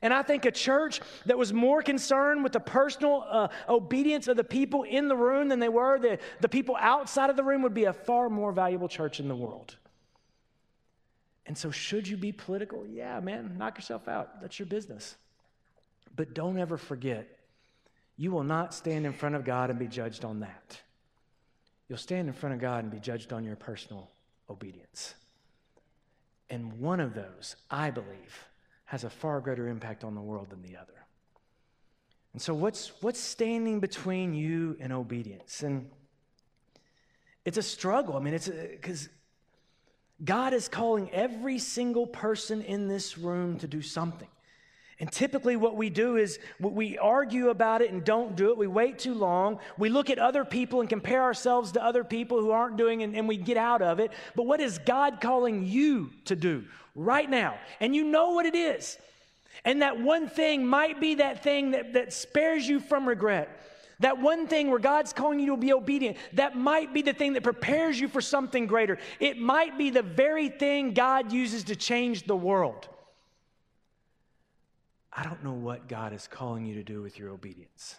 And 0.03 0.15
I 0.15 0.23
think 0.23 0.45
a 0.45 0.53
church 0.53 1.01
that 1.25 1.37
was 1.37 1.53
more 1.53 1.83
concerned 1.83 2.45
with 2.45 2.53
the 2.53 2.61
personal 2.61 3.27
uh, 3.29 3.49
obedience 3.69 4.29
of 4.29 4.37
the 4.37 4.45
people 4.45 4.85
in 4.85 5.09
the 5.09 5.17
room 5.17 5.49
than 5.49 5.59
they 5.59 5.69
were 5.69 5.99
the, 5.99 6.21
the 6.43 6.49
people 6.49 6.77
outside 6.79 7.29
of 7.29 7.35
the 7.35 7.43
room 7.43 7.63
would 7.63 7.75
be 7.75 7.87
a 7.87 7.93
far 7.93 8.29
more 8.29 8.53
valuable 8.53 8.87
church 8.87 9.19
in 9.19 9.27
the 9.27 9.35
world. 9.35 9.75
And 11.47 11.57
so, 11.57 11.71
should 11.71 12.09
you 12.09 12.17
be 12.17 12.33
political? 12.33 12.87
Yeah, 12.87 13.21
man, 13.21 13.55
knock 13.57 13.79
yourself 13.79 14.09
out. 14.09 14.41
That's 14.41 14.59
your 14.59 14.67
business. 14.67 15.15
But 16.17 16.35
don't 16.35 16.59
ever 16.59 16.77
forget, 16.77 17.29
you 18.17 18.33
will 18.33 18.43
not 18.43 18.75
stand 18.75 19.07
in 19.07 19.13
front 19.13 19.35
of 19.35 19.45
God 19.45 19.71
and 19.71 19.79
be 19.79 19.87
judged 19.87 20.25
on 20.25 20.41
that. 20.41 20.81
You'll 21.89 21.99
stand 21.99 22.27
in 22.27 22.35
front 22.35 22.55
of 22.55 22.61
God 22.61 22.83
and 22.83 22.91
be 22.91 22.99
judged 22.99 23.33
on 23.33 23.45
your 23.45 23.55
personal 23.55 24.11
obedience. 24.51 25.15
And 26.51 26.81
one 26.81 27.01
of 27.01 27.15
those, 27.15 27.57
I 27.71 27.91
believe, 27.91 28.47
has 28.87 29.05
a 29.05 29.11
far 29.11 29.41
greater 29.41 29.69
impact 29.69 30.05
on 30.05 30.15
the 30.15 30.21
world 30.21 30.51
than 30.51 30.63
the 30.63 30.77
other. 30.77 30.93
And 32.33 32.43
so, 32.43 32.55
what's, 32.55 32.93
what's 33.03 33.21
standing 33.21 33.81
between 33.81 34.35
you 34.35 34.77
and 34.81 34.93
obedience? 34.93 35.63
And 35.63 35.91
it's 37.45 37.57
a 37.57 37.63
struggle. 37.63 38.17
I 38.17 38.21
mean, 38.21 38.35
it's 38.35 38.49
because 38.49 39.09
God 40.25 40.55
is 40.55 40.69
calling 40.69 41.11
every 41.11 41.59
single 41.59 42.07
person 42.07 42.63
in 42.63 42.89
this 42.89 43.19
room 43.19 43.59
to 43.59 43.67
do 43.67 43.83
something. 43.83 44.29
And 44.99 45.13
typically, 45.13 45.57
what 45.57 45.77
we 45.77 45.91
do 45.91 46.17
is 46.17 46.39
we 46.59 46.97
argue 46.97 47.51
about 47.51 47.83
it 47.83 47.93
and 47.93 48.03
don't 48.03 48.35
do 48.35 48.51
it. 48.51 48.57
We 48.57 48.67
wait 48.67 48.99
too 48.99 49.13
long. 49.13 49.59
We 49.77 49.91
look 49.91 50.09
at 50.09 50.19
other 50.19 50.43
people 50.43 50.81
and 50.81 50.89
compare 50.89 51.23
ourselves 51.23 51.73
to 51.73 51.85
other 51.85 52.03
people 52.03 52.41
who 52.41 52.51
aren't 52.51 52.79
doing 52.79 53.03
it, 53.03 53.11
and 53.15 53.29
we 53.29 53.37
get 53.37 53.59
out 53.59 53.83
of 53.83 54.01
it. 54.01 54.11
But 54.35 54.47
what 54.47 54.59
is 54.59 54.79
God 54.79 55.21
calling 55.21 55.67
you 55.67 56.11
to 56.25 56.35
do 56.35 56.65
right 56.95 57.29
now? 57.29 57.59
And 57.79 57.95
you 57.95 58.05
know 58.05 58.31
what 58.31 58.47
it 58.47 58.55
is. 58.55 58.97
And 59.67 59.83
that 59.83 60.01
one 60.01 60.29
thing 60.29 60.67
might 60.67 60.99
be 60.99 61.17
that 61.17 61.43
thing 61.43 61.73
that, 61.73 61.93
that 61.93 62.15
spares 62.15 62.67
you 62.67 62.81
from 62.81 63.07
regret. 63.07 63.51
That 64.01 64.21
one 64.21 64.47
thing 64.47 64.71
where 64.71 64.79
God's 64.79 65.13
calling 65.13 65.41
you 65.41 65.53
to 65.53 65.57
be 65.57 65.73
obedient, 65.73 66.19
that 66.35 66.57
might 66.57 66.93
be 66.93 67.01
the 67.01 67.15
thing 67.15 67.33
that 67.33 67.43
prepares 67.43 67.99
you 67.99 68.09
for 68.09 68.21
something 68.21 68.67
greater. 68.67 68.99
It 69.21 69.39
might 69.39 69.79
be 69.79 69.91
the 69.91 70.03
very 70.03 70.49
thing 70.51 70.93
God 70.93 71.33
uses 71.33 71.65
to 71.65 71.77
change 71.77 72.27
the 72.27 72.37
world. 72.37 72.89
I 75.11 75.23
don't 75.23 75.43
know 75.43 75.55
what 75.55 75.89
God 75.89 76.13
is 76.13 76.29
calling 76.29 76.67
you 76.67 76.75
to 76.75 76.83
do 76.83 77.01
with 77.01 77.19
your 77.19 77.31
obedience, 77.31 77.97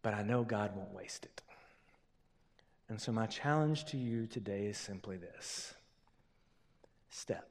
but 0.00 0.14
I 0.14 0.22
know 0.22 0.42
God 0.42 0.74
won't 0.74 0.94
waste 0.94 1.26
it. 1.26 1.42
And 2.88 2.98
so, 2.98 3.12
my 3.12 3.26
challenge 3.26 3.84
to 3.86 3.98
you 3.98 4.26
today 4.26 4.66
is 4.66 4.78
simply 4.78 5.18
this 5.18 5.74
step, 7.10 7.50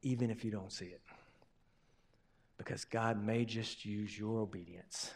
even 0.00 0.30
if 0.30 0.42
you 0.42 0.50
don't 0.50 0.72
see 0.72 0.86
it, 0.86 1.02
because 2.56 2.86
God 2.86 3.22
may 3.22 3.44
just 3.44 3.84
use 3.84 4.18
your 4.18 4.40
obedience 4.40 5.12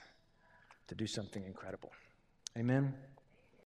to 0.88 0.94
do 0.94 1.06
something 1.06 1.44
incredible. 1.44 1.92
Amen. 2.56 2.94